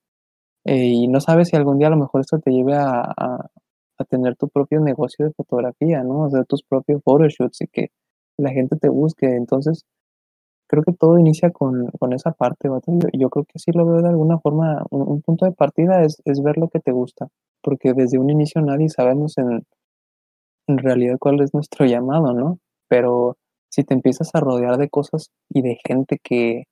Eh, 0.65 0.87
y 0.87 1.07
no 1.07 1.21
sabes 1.21 1.49
si 1.49 1.55
algún 1.55 1.77
día 1.79 1.87
a 1.87 1.91
lo 1.91 1.97
mejor 1.97 2.21
esto 2.21 2.39
te 2.39 2.51
lleve 2.51 2.75
a, 2.75 3.01
a, 3.01 3.49
a 3.97 4.03
tener 4.05 4.35
tu 4.35 4.49
propio 4.49 4.81
negocio 4.81 5.25
de 5.25 5.33
fotografía, 5.33 6.03
¿no? 6.03 6.25
Hacer 6.25 6.45
tus 6.45 6.61
propios 6.63 7.01
photoshoots 7.03 7.61
y 7.61 7.67
que 7.67 7.91
la 8.37 8.51
gente 8.51 8.75
te 8.75 8.89
busque. 8.89 9.27
Entonces, 9.27 9.85
creo 10.71 10.83
que 10.83 10.93
todo 10.93 11.19
inicia 11.19 11.51
con, 11.51 11.87
con 11.99 12.13
esa 12.13 12.31
parte, 12.31 12.69
Yo, 13.11 13.29
creo 13.29 13.43
que 13.43 13.59
sí 13.59 13.71
lo 13.73 13.85
veo 13.85 14.01
de 14.01 14.07
alguna 14.07 14.39
forma, 14.39 14.85
un, 14.89 15.21
punto 15.21 15.45
de 15.45 15.51
partida 15.51 16.01
es, 16.01 16.21
es, 16.23 16.41
ver 16.41 16.57
lo 16.57 16.69
que 16.69 16.79
te 16.79 16.93
gusta, 16.93 17.27
porque 17.61 17.93
desde 17.93 18.17
un 18.17 18.29
inicio 18.29 18.61
nadie 18.61 18.87
sabemos 18.87 19.37
en, 19.37 19.65
realidad 20.67 21.17
cuál 21.19 21.41
es 21.41 21.53
nuestro 21.53 21.85
llamado, 21.85 22.33
¿no? 22.33 22.57
Pero 22.87 23.35
si 23.69 23.83
te 23.83 23.93
empiezas 23.93 24.29
a 24.33 24.39
rodear 24.39 24.77
de 24.77 24.87
cosas 24.87 25.29
y 25.49 25.61
de 25.61 25.77
gente 25.85 26.19
que 26.23 26.63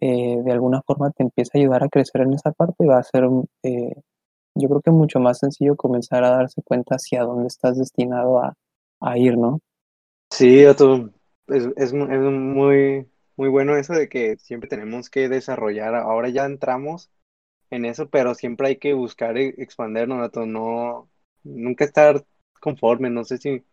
eh, 0.00 0.42
de 0.44 0.52
alguna 0.52 0.82
forma 0.86 1.10
te 1.10 1.24
empieza 1.24 1.50
a 1.54 1.58
ayudar 1.58 1.82
a 1.82 1.88
crecer 1.88 2.20
en 2.20 2.34
esa 2.34 2.52
parte, 2.52 2.86
va 2.86 2.98
a 2.98 3.02
ser, 3.02 3.24
eh, 3.64 4.02
yo 4.54 4.68
creo 4.68 4.82
que 4.82 4.92
mucho 4.92 5.18
más 5.18 5.40
sencillo 5.40 5.74
comenzar 5.74 6.22
a 6.22 6.30
darse 6.30 6.62
cuenta 6.62 6.94
hacia 6.94 7.24
dónde 7.24 7.48
estás 7.48 7.76
destinado 7.76 8.38
a, 8.38 8.54
a 9.00 9.18
ir, 9.18 9.36
¿no? 9.36 9.58
Sí, 10.30 10.60
es, 10.60 10.76
es 11.76 11.92
muy, 11.92 13.08
muy 13.36 13.48
bueno 13.48 13.76
eso 13.76 13.92
de 13.94 14.08
que 14.08 14.36
siempre 14.38 14.68
tenemos 14.68 15.10
que 15.10 15.28
desarrollar. 15.28 15.94
Ahora 15.94 16.28
ya 16.30 16.44
entramos 16.46 17.10
en 17.70 17.84
eso, 17.86 18.10
pero 18.10 18.34
siempre 18.34 18.68
hay 18.68 18.78
que 18.78 18.94
buscar 18.94 19.38
e- 19.38 19.54
expandernos, 19.58 20.26
Otto, 20.26 20.46
no, 20.46 21.10
nunca 21.44 21.84
estar 21.84 22.24
conforme. 22.60 23.10
No 23.10 23.24
sé 23.24 23.38
si, 23.38 23.64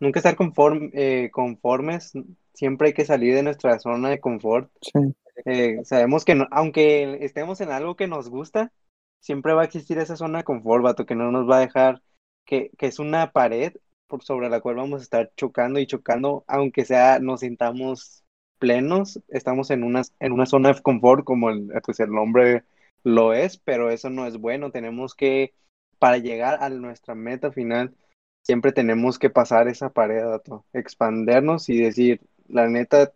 nunca 0.00 0.20
estar 0.20 0.36
conforme, 0.36 0.90
eh, 0.94 1.30
conformes. 1.32 2.12
Siempre 2.54 2.88
hay 2.88 2.94
que 2.94 3.04
salir 3.06 3.34
de 3.34 3.42
nuestra 3.44 3.78
zona 3.80 4.10
de 4.10 4.20
confort. 4.20 4.70
Sí, 4.80 5.14
Eh, 5.44 5.84
sabemos 5.84 6.24
que 6.24 6.34
no- 6.34 6.48
aunque 6.50 7.18
estemos 7.24 7.60
en 7.60 7.70
algo 7.70 7.96
que 7.96 8.06
nos 8.08 8.28
gusta, 8.30 8.72
siempre 9.20 9.52
va 9.54 9.62
a 9.62 9.64
existir 9.66 9.98
esa 9.98 10.16
zona 10.16 10.38
de 10.38 10.44
confort, 10.44 10.82
vato, 10.84 11.06
que 11.06 11.14
no 11.14 11.30
nos 11.32 11.48
va 11.48 11.58
a 11.58 11.60
dejar, 11.60 12.02
que, 12.44 12.70
que 12.78 12.86
es 12.86 12.98
una 12.98 13.32
pared 13.32 13.74
por 14.06 14.22
sobre 14.24 14.48
la 14.50 14.60
cual 14.60 14.76
vamos 14.76 15.00
a 15.00 15.04
estar 15.04 15.32
chocando 15.36 15.80
y 15.80 15.86
chocando, 15.86 16.44
aunque 16.48 16.84
sea 16.84 17.18
nos 17.20 17.40
sintamos 17.40 18.24
plenos, 18.58 19.20
estamos 19.28 19.70
en 19.70 19.84
una, 19.84 20.02
en 20.20 20.32
una 20.32 20.46
zona 20.46 20.72
de 20.72 20.82
confort 20.82 21.24
como 21.24 21.50
el, 21.50 21.70
pues 21.84 22.00
el 22.00 22.10
nombre 22.10 22.64
lo 23.04 23.32
es, 23.32 23.56
pero 23.58 23.90
eso 23.90 24.10
no 24.10 24.26
es 24.26 24.38
bueno, 24.38 24.70
tenemos 24.70 25.14
que, 25.14 25.54
para 25.98 26.18
llegar 26.18 26.62
a 26.62 26.68
nuestra 26.70 27.14
meta 27.14 27.52
final, 27.52 27.94
siempre 28.42 28.72
tenemos 28.72 29.18
que 29.18 29.30
pasar 29.30 29.68
esa 29.68 29.90
pared, 29.90 30.24
vato, 30.24 30.64
expandernos 30.72 31.68
y 31.68 31.78
decir, 31.80 32.20
la 32.48 32.68
neta, 32.68 33.12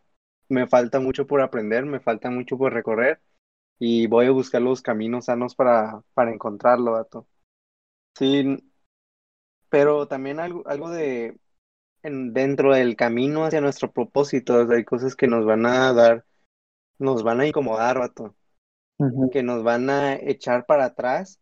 me 0.48 0.66
falta 0.66 1.00
mucho 1.00 1.26
por 1.26 1.40
aprender, 1.42 1.86
me 1.86 2.00
falta 2.00 2.30
mucho 2.30 2.58
por 2.58 2.72
recorrer 2.72 3.20
y 3.78 4.06
voy 4.06 4.26
a 4.26 4.32
buscar 4.32 4.62
los 4.62 4.82
caminos 4.82 5.26
sanos 5.26 5.54
para, 5.54 6.02
para 6.14 6.32
encontrarlo, 6.32 6.92
vato. 6.92 7.26
Sí, 8.16 8.58
pero 9.68 10.06
también 10.08 10.40
algo, 10.40 10.66
algo 10.66 10.90
de 10.90 11.36
en- 12.02 12.32
dentro 12.32 12.74
del 12.74 12.96
camino 12.96 13.44
hacia 13.44 13.60
nuestro 13.60 13.92
propósito, 13.92 14.54
o 14.56 14.66
sea, 14.66 14.76
hay 14.76 14.84
cosas 14.84 15.16
que 15.16 15.26
nos 15.28 15.44
van 15.44 15.66
a 15.66 15.92
dar, 15.92 16.24
nos 16.98 17.22
van 17.24 17.40
a 17.40 17.46
incomodar, 17.48 17.98
vato, 17.98 18.36
que 19.30 19.42
nos 19.42 19.62
van 19.64 19.90
a 19.90 20.14
echar 20.16 20.66
para 20.66 20.86
atrás, 20.86 21.40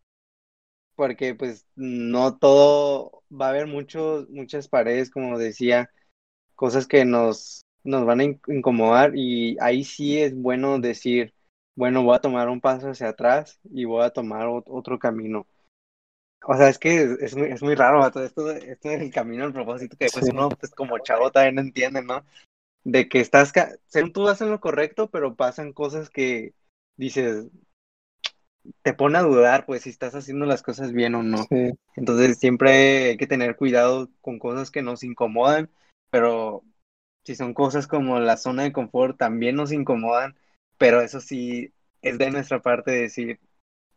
porque 0.96 1.34
pues 1.34 1.66
no 1.76 2.38
todo, 2.38 3.22
va 3.30 3.46
a 3.46 3.50
haber 3.50 3.66
muchos, 3.66 4.28
muchas 4.30 4.68
paredes, 4.68 5.10
como 5.10 5.38
decía, 5.38 5.90
cosas 6.56 6.86
que 6.86 7.04
nos, 7.04 7.64
nos 7.84 8.06
van 8.06 8.20
a 8.20 8.24
in- 8.24 8.40
incomodar 8.48 9.12
y 9.16 9.56
ahí 9.60 9.84
sí 9.84 10.18
es 10.20 10.34
bueno 10.36 10.80
decir, 10.80 11.34
bueno, 11.76 12.02
voy 12.04 12.16
a 12.16 12.20
tomar 12.20 12.48
un 12.48 12.60
paso 12.60 12.90
hacia 12.90 13.10
atrás 13.10 13.60
y 13.72 13.84
voy 13.86 14.04
a 14.04 14.10
tomar 14.10 14.46
ot- 14.48 14.64
otro 14.68 14.98
camino. 14.98 15.46
O 16.46 16.56
sea, 16.56 16.68
es 16.68 16.78
que 16.78 17.02
es, 17.02 17.10
es 17.20 17.36
muy, 17.36 17.48
es 17.48 17.62
muy 17.62 17.74
raro, 17.74 17.98
vato, 18.00 18.22
esto, 18.22 18.50
esto 18.50 18.88
del 18.88 19.12
camino 19.12 19.44
al 19.44 19.52
propósito, 19.52 19.96
que 19.96 20.08
pues 20.12 20.24
sí, 20.24 20.30
uno 20.32 20.48
pues 20.48 20.72
como 20.72 20.98
chavo 21.00 21.30
también 21.30 21.56
no 21.56 21.60
entiende, 21.60 22.02
¿no? 22.02 22.24
De 22.84 23.08
que 23.08 23.20
estás, 23.20 23.52
según 23.86 24.12
tú 24.12 24.28
en 24.28 24.50
lo 24.50 24.60
correcto, 24.60 25.10
pero 25.10 25.34
pasan 25.34 25.72
cosas 25.72 26.10
que 26.10 26.54
dices, 26.96 27.48
te 28.82 28.94
pone 28.94 29.18
a 29.18 29.22
dudar, 29.22 29.66
pues 29.66 29.82
si 29.82 29.90
estás 29.90 30.14
haciendo 30.14 30.46
las 30.46 30.62
cosas 30.62 30.92
bien 30.92 31.14
o 31.14 31.22
no. 31.22 31.38
sí, 31.48 31.72
Entonces 31.96 32.38
siempre 32.38 33.10
hay 33.10 33.16
que 33.16 33.26
tener 33.26 33.56
cuidado 33.56 34.08
con 34.20 34.38
cosas 34.38 34.70
que 34.70 34.82
nos 34.82 35.02
incomodan, 35.02 35.70
pero 36.10 36.62
si 37.24 37.34
son 37.34 37.54
cosas 37.54 37.86
como 37.86 38.20
la 38.20 38.36
zona 38.36 38.62
de 38.62 38.72
confort 38.72 39.18
también 39.18 39.56
nos 39.56 39.72
incomodan, 39.72 40.36
pero 40.78 41.00
eso 41.00 41.20
sí 41.20 41.72
es 42.02 42.18
de 42.18 42.30
nuestra 42.30 42.62
parte 42.62 42.90
decir, 42.90 43.40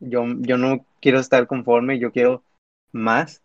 yo, 0.02 0.26
yo 0.40 0.58
no 0.58 0.86
quiero 1.02 1.20
estar 1.20 1.48
conforme, 1.48 2.00
yo 2.00 2.12
quiero 2.12 2.44
más, 2.94 3.44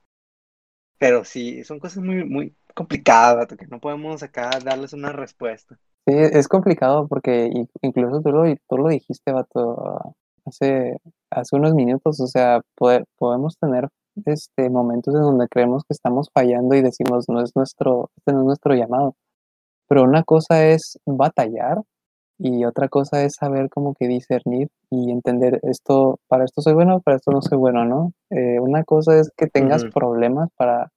pero 0.99 1.25
sí, 1.25 1.64
son 1.64 1.79
cosas 1.81 2.03
muy, 2.05 2.25
muy 2.25 2.55
complicadas, 2.75 3.49
que 3.57 3.66
no 3.66 3.81
podemos 3.81 4.23
acá 4.23 4.51
darles 4.64 4.92
una 4.92 5.12
respuesta. 5.12 5.79
Sí, 6.07 6.14
es 6.16 6.47
complicado 6.49 7.09
porque 7.09 7.51
incluso 7.83 8.23
tú 8.23 8.31
lo, 8.31 8.45
tú 8.69 8.79
lo 8.79 8.88
dijiste, 8.88 9.33
vato, 9.33 10.14
hace, 10.45 10.99
hace 11.31 11.57
unos 11.57 11.75
minutos, 11.75 12.21
o 12.21 12.27
sea, 12.29 12.61
poder- 12.77 13.07
podemos 13.19 13.59
tener 13.59 13.88
este, 14.25 14.71
momentos 14.71 15.14
en 15.14 15.23
donde 15.23 15.49
creemos 15.49 15.83
que 15.85 15.95
estamos 15.95 16.31
fallando 16.33 16.77
y 16.77 16.83
decimos, 16.83 17.29
no 17.29 17.42
es 17.42 17.57
nuestro, 17.57 18.11
este 18.16 18.33
no 18.33 18.40
es 18.40 18.47
nuestro 18.47 18.75
llamado. 18.75 19.16
Pero 19.88 20.05
una 20.05 20.25
cosa 20.25 20.66
es 20.66 20.99
batallar 21.07 21.83
y 22.38 22.64
otra 22.64 22.88
cosa 22.88 23.22
es 23.22 23.35
saber 23.35 23.70
como 23.70 23.94
que 23.94 24.09
discernir 24.09 24.68
y 24.90 25.11
entender 25.11 25.61
esto, 25.62 26.20
para 26.29 26.44
esto 26.44 26.61
soy 26.61 26.75
bueno, 26.75 27.01
para 27.01 27.16
esto 27.16 27.31
no 27.31 27.40
soy 27.40 27.57
bueno, 27.59 27.85
¿no? 27.85 28.12
Eh, 28.31 28.61
una 28.61 28.85
cosa 28.85 29.18
es 29.18 29.31
que 29.37 29.46
tengas 29.46 29.85
problemas 29.87 30.51
para, 30.57 30.90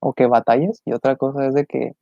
o 0.00 0.12
que 0.12 0.26
batalles 0.26 0.80
y 0.84 0.92
otra 0.92 1.16
cosa 1.16 1.46
es 1.46 1.54
de 1.54 1.66
que 1.66 1.92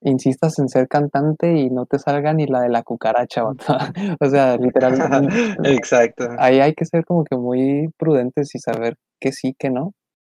insistas 0.00 0.58
en 0.58 0.68
ser 0.68 0.88
cantante 0.88 1.54
y 1.56 1.70
no 1.70 1.86
te 1.86 1.98
salga 1.98 2.32
ni 2.34 2.46
la 2.46 2.62
de 2.62 2.68
la 2.68 2.82
cucaracha. 2.82 3.44
O 4.20 4.28
sea, 4.28 4.56
literal, 4.56 4.94
Exacto. 5.64 6.28
ahí 6.38 6.60
hay 6.60 6.74
que 6.74 6.84
ser 6.84 7.04
como 7.04 7.24
que 7.24 7.36
muy 7.36 7.88
prudentes 7.96 8.54
y 8.54 8.58
saber 8.58 8.96
que 9.20 9.32
sí, 9.32 9.54
que 9.58 9.70
no. 9.70 9.92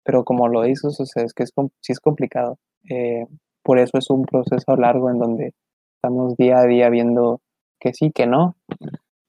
Pero 0.03 0.25
como 0.25 0.49
lo 0.49 0.63
dices, 0.63 0.99
o 0.99 1.05
sea, 1.05 1.23
es 1.23 1.33
que 1.33 1.43
es, 1.43 1.51
sí 1.79 1.93
es 1.93 1.99
complicado. 2.01 2.57
Eh, 2.89 3.25
por 3.63 3.79
eso 3.79 3.97
es 3.97 4.09
un 4.09 4.23
proceso 4.23 4.75
largo 4.75 5.09
en 5.09 5.19
donde 5.19 5.53
estamos 5.95 6.35
día 6.35 6.57
a 6.57 6.65
día 6.65 6.89
viendo 6.89 7.39
que 7.83 7.93
sí, 7.93 8.11
que 8.11 8.25
no. 8.25 8.55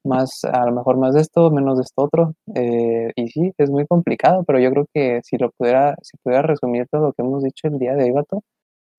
Más, 0.07 0.45
a 0.45 0.67
lo 0.67 0.73
mejor 0.73 0.99
más 0.99 1.15
de 1.15 1.23
esto, 1.23 1.51
menos 1.51 1.79
de 1.79 1.83
esto 1.83 2.03
otro. 2.03 2.35
Eh, 2.55 3.11
y 3.17 3.29
sí, 3.29 3.53
es 3.59 3.71
muy 3.71 3.87
complicado, 3.87 4.45
pero 4.45 4.61
yo 4.61 4.71
creo 4.71 4.87
que 4.95 5.21
si 5.25 5.39
lo 5.39 5.51
pudiera, 5.51 5.97
si 6.03 6.17
pudiera 6.19 6.43
resumir 6.43 6.87
todo 6.91 7.07
lo 7.07 7.13
que 7.13 7.23
hemos 7.23 7.43
dicho 7.43 7.67
el 7.69 7.79
día 7.79 7.95
de 7.95 8.05
hoy, 8.05 8.11
vato, 8.13 8.43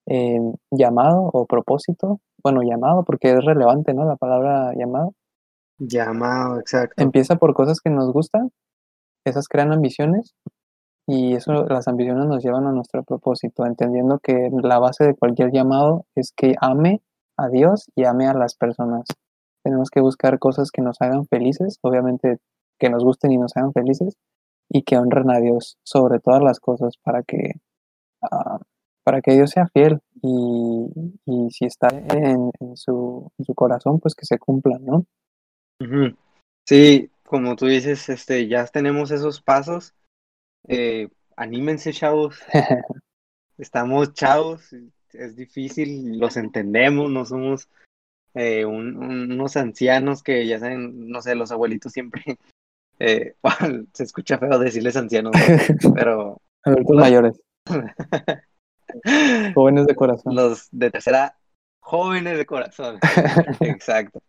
eh, 0.08 0.40
llamado 0.72 1.30
o 1.32 1.46
propósito, 1.46 2.20
bueno, 2.44 2.62
llamado 2.64 3.04
porque 3.06 3.32
es 3.32 3.46
relevante, 3.46 3.94
¿no? 3.94 4.06
La 4.06 4.18
palabra 4.18 4.74
llamado. 4.76 5.14
Llamado, 5.80 6.60
exacto. 6.60 7.02
Empieza 7.02 7.38
por 7.38 7.54
cosas 7.54 7.80
que 7.80 7.90
nos 7.90 8.12
gustan, 8.12 8.52
esas 9.26 9.48
crean 9.48 9.74
ambiciones 9.74 10.36
y 11.08 11.36
eso, 11.36 11.66
las 11.66 11.88
ambiciones 11.88 12.26
nos 12.26 12.44
llevan 12.44 12.66
a 12.68 12.72
nuestro 12.72 13.04
propósito, 13.04 13.66
entendiendo 13.66 14.20
que 14.20 14.50
la 14.52 14.80
base 14.80 15.06
de 15.06 15.16
cualquier 15.16 15.52
llamado 15.52 16.06
es 16.16 16.34
que 16.36 16.56
ame 16.62 17.02
a 17.38 17.50
Dios 17.50 17.92
y 17.96 18.06
ame 18.06 18.28
a 18.28 18.34
las 18.34 18.56
personas. 18.56 19.06
Tenemos 19.66 19.90
que 19.90 20.00
buscar 20.00 20.38
cosas 20.38 20.70
que 20.70 20.84
nos 20.84 21.02
hagan 21.02 21.26
felices, 21.26 21.80
obviamente 21.82 22.38
que 22.78 22.92
nos 22.92 23.04
gusten 23.04 23.32
y 23.32 23.38
nos 23.40 23.58
hagan 23.58 23.74
felices 23.74 24.16
y 24.70 24.84
que 24.84 24.96
honren 24.98 25.32
a 25.32 25.40
Dios 25.40 25.80
sobre 25.84 26.20
todas 26.20 26.44
las 26.44 26.60
cosas 26.60 26.98
para 27.04 27.24
que 27.24 27.54
ah, 28.22 28.60
para 29.04 29.22
que 29.22 29.34
Dios 29.34 29.50
sea 29.50 29.68
fiel 29.68 30.02
y, 30.22 30.88
y 31.26 31.50
si 31.50 31.66
está 31.66 31.88
en, 31.90 32.52
en 32.60 32.78
su, 32.78 33.32
en 33.40 33.46
su 33.46 33.56
corazón, 33.56 34.00
pues 34.00 34.14
que 34.14 34.26
se 34.26 34.38
cumplan, 34.38 34.86
¿no? 34.86 35.06
Sí, 36.68 37.10
como 37.24 37.56
tú 37.56 37.66
dices, 37.66 38.08
este, 38.10 38.48
ya 38.48 38.66
tenemos 38.66 39.10
esos 39.10 39.42
pasos. 39.42 39.94
Eh, 40.68 41.10
anímense, 41.36 41.92
chavos. 41.92 42.40
Estamos 43.58 44.14
chavos, 44.14 44.74
es 45.14 45.36
difícil, 45.36 46.20
los 46.20 46.38
entendemos, 46.38 47.10
no 47.10 47.26
somos 47.26 47.70
eh, 48.36 48.66
un- 48.66 48.98
un- 48.98 49.32
unos 49.32 49.58
ancianos 49.58 50.22
que 50.22 50.46
ya 50.46 50.60
saben, 50.60 51.10
no 51.10 51.22
sé, 51.22 51.34
los 51.36 51.52
abuelitos 51.52 51.92
siempre, 51.92 52.22
eh, 53.00 53.36
se 53.94 54.04
escucha 54.04 54.38
feo 54.38 54.60
decirles 54.60 54.96
ancianos, 54.96 55.34
¿no? 55.36 55.40
pero 55.96 56.42
Adultos 56.64 56.96
mayores, 56.96 57.42
jóvenes 59.54 59.86
de 59.88 59.96
corazón. 59.96 60.36
los 60.36 60.68
de 60.72 60.92
tercera, 60.92 61.36
jóvenes 61.80 62.38
de 62.38 62.46
corazón, 62.46 63.00
exacto. 63.62 64.20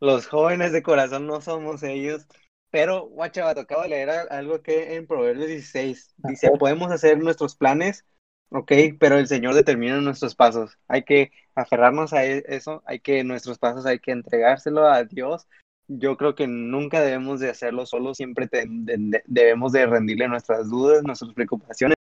Los 0.00 0.26
jóvenes 0.26 0.72
de 0.72 0.82
corazón 0.82 1.26
no 1.26 1.40
somos 1.40 1.82
ellos, 1.82 2.26
pero 2.70 3.06
guacha, 3.08 3.44
vato, 3.44 3.60
acabo 3.60 3.82
de 3.82 3.90
leer 3.90 4.10
algo 4.30 4.62
que 4.62 4.96
en 4.96 5.06
Proverbios 5.06 5.48
16 5.48 6.14
A 6.24 6.28
dice, 6.30 6.50
podemos 6.58 6.90
hacer 6.90 7.18
nuestros 7.18 7.54
planes, 7.54 8.04
ok, 8.50 8.72
pero 8.98 9.18
el 9.18 9.26
Señor 9.26 9.54
determina 9.54 10.00
nuestros 10.00 10.34
pasos. 10.34 10.78
Hay 10.88 11.04
que 11.04 11.32
aferrarnos 11.54 12.12
a 12.12 12.24
e- 12.24 12.44
eso, 12.46 12.82
hay 12.86 13.00
que 13.00 13.24
nuestros 13.24 13.58
pasos 13.58 13.86
hay 13.86 13.98
que 13.98 14.12
entregárselo 14.12 14.86
a 14.86 15.04
Dios. 15.04 15.46
Yo 15.88 16.16
creo 16.16 16.34
que 16.34 16.46
nunca 16.46 17.00
debemos 17.00 17.40
de 17.40 17.50
hacerlo 17.50 17.86
solo, 17.86 18.14
siempre 18.14 18.46
te- 18.48 18.66
de- 18.68 18.96
de- 18.98 19.22
debemos 19.26 19.72
de 19.72 19.86
rendirle 19.86 20.28
nuestras 20.28 20.68
dudas, 20.70 21.02
nuestras 21.02 21.32
preocupaciones, 21.34 21.96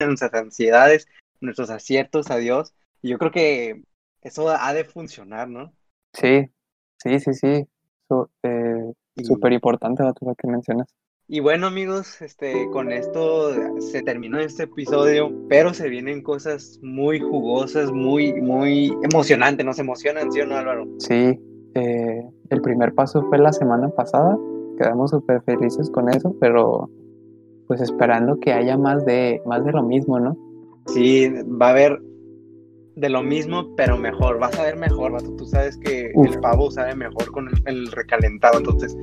nuestras 0.00 0.34
ansiedades, 0.34 1.06
nuestros 1.40 1.70
aciertos 1.70 2.30
a 2.30 2.36
Dios. 2.36 2.74
Y 3.02 3.10
yo 3.10 3.18
creo 3.18 3.30
que 3.30 3.82
eso 4.22 4.48
ha 4.48 4.72
de 4.72 4.84
funcionar, 4.84 5.48
¿no? 5.48 5.72
Sí, 6.14 6.48
sí, 7.02 7.20
sí, 7.20 7.34
sí. 7.34 7.68
Eh, 8.42 8.92
Súper 9.22 9.52
Y 9.52 9.56
importante 9.56 10.02
lo 10.02 10.34
que 10.34 10.46
mencionas. 10.48 10.88
Y 11.26 11.40
bueno 11.40 11.66
amigos, 11.68 12.20
este, 12.20 12.68
con 12.70 12.92
esto 12.92 13.50
se 13.80 14.02
terminó 14.02 14.38
este 14.38 14.64
episodio, 14.64 15.32
pero 15.48 15.72
se 15.72 15.88
vienen 15.88 16.22
cosas 16.22 16.78
muy 16.82 17.18
jugosas, 17.18 17.90
muy, 17.92 18.34
muy 18.42 18.94
emocionantes, 19.02 19.64
nos 19.64 19.78
emocionan, 19.78 20.30
¿sí 20.30 20.40
o 20.42 20.46
no 20.46 20.56
Álvaro? 20.56 20.86
Sí, 20.98 21.40
eh, 21.74 22.22
el 22.50 22.60
primer 22.60 22.94
paso 22.94 23.26
fue 23.30 23.38
la 23.38 23.52
semana 23.52 23.88
pasada, 23.88 24.36
quedamos 24.78 25.12
súper 25.12 25.40
felices 25.42 25.90
con 25.90 26.10
eso, 26.10 26.36
pero 26.40 26.90
pues 27.68 27.80
esperando 27.80 28.38
que 28.38 28.52
haya 28.52 28.76
más 28.76 29.04
de, 29.06 29.40
más 29.46 29.64
de 29.64 29.72
lo 29.72 29.82
mismo, 29.82 30.20
¿no? 30.20 30.36
Sí, 30.86 31.30
va 31.60 31.68
a 31.68 31.70
haber 31.70 31.98
de 32.96 33.08
lo 33.08 33.22
mismo, 33.22 33.74
pero 33.76 33.96
mejor. 33.96 34.38
Vas 34.38 34.58
a 34.58 34.64
ver 34.64 34.76
mejor, 34.76 35.12
vato. 35.12 35.34
Tú 35.36 35.46
sabes 35.46 35.76
que 35.78 36.12
el 36.14 36.40
pavo 36.40 36.70
sabe 36.70 36.94
mejor 36.94 37.30
con 37.32 37.48
el, 37.66 37.90
recalentado, 37.92 38.58
entonces. 38.58 38.96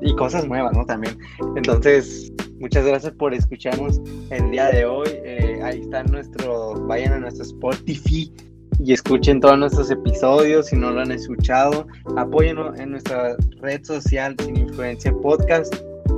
Y 0.00 0.14
cosas 0.14 0.46
nuevas, 0.46 0.76
¿no? 0.76 0.84
También. 0.84 1.18
Entonces, 1.56 2.32
muchas 2.58 2.84
gracias 2.84 3.12
por 3.12 3.34
escucharnos 3.34 4.00
el 4.30 4.50
día 4.50 4.70
de 4.70 4.84
hoy. 4.84 5.08
Eh, 5.24 5.60
ahí 5.62 5.80
está 5.80 6.02
nuestro. 6.04 6.74
Vayan 6.86 7.12
a 7.14 7.20
nuestro 7.20 7.44
Spotify 7.44 8.32
y 8.78 8.92
escuchen 8.92 9.40
todos 9.40 9.58
nuestros 9.58 9.90
episodios 9.90 10.66
si 10.66 10.76
no 10.76 10.90
lo 10.90 11.00
han 11.00 11.12
escuchado. 11.12 11.86
Apóyenos 12.16 12.78
en 12.78 12.92
nuestra 12.92 13.36
red 13.60 13.84
social 13.84 14.34
Sin 14.42 14.56
Influencia 14.56 15.12
Podcast. 15.12 15.74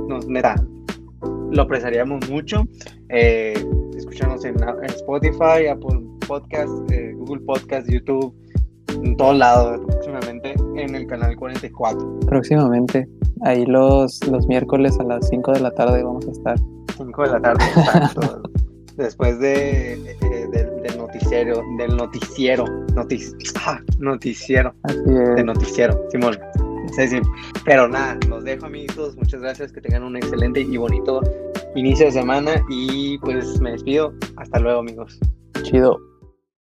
Nos, 0.07 0.27
neta, 0.27 0.55
lo 1.51 1.61
apreciaríamos 1.61 2.29
mucho. 2.29 2.65
Eh, 3.09 3.53
en, 4.43 4.89
Spotify, 4.89 5.67
Apple 5.69 6.01
Podcast, 6.27 6.91
eh, 6.91 7.13
Google 7.15 7.41
Podcast, 7.45 7.89
YouTube, 7.89 8.35
en 9.03 9.15
todos 9.17 9.37
lados, 9.37 9.81
próximamente 9.87 10.53
en 10.75 10.95
el 10.95 11.07
canal 11.07 11.35
44. 11.35 12.19
Próximamente, 12.27 13.07
ahí 13.43 13.65
los, 13.65 14.25
los 14.27 14.47
miércoles 14.47 14.99
a 14.99 15.03
las 15.03 15.27
5 15.29 15.53
de 15.53 15.59
la 15.59 15.71
tarde 15.71 16.03
vamos 16.03 16.27
a 16.27 16.31
estar. 16.31 16.57
5 16.97 17.23
de 17.23 17.29
la 17.29 17.41
tarde, 17.41 17.65
exacto. 17.65 18.41
Después 18.97 19.39
de, 19.39 20.15
del 20.83 20.97
noticiero, 20.97 21.63
del 21.79 21.97
noticiero, 21.97 22.65
ah, 23.65 23.79
noticiero, 23.99 24.75
de 25.35 25.43
noticiero, 25.43 25.99
Simón. 26.11 26.37
Pero 27.65 27.87
nada, 27.87 28.17
los 28.29 28.43
dejo 28.43 28.67
amiguitos, 28.67 29.15
muchas 29.15 29.41
gracias, 29.41 29.71
que 29.71 29.81
tengan 29.81 30.03
un 30.03 30.15
excelente 30.15 30.61
y 30.61 30.77
bonito 30.77 31.21
inicio 31.75 32.05
de 32.05 32.11
semana 32.11 32.63
y 32.69 33.17
pues 33.19 33.59
me 33.61 33.71
despido. 33.71 34.13
Hasta 34.37 34.59
luego 34.59 34.81
amigos. 34.81 35.19
Chido. 35.63 35.99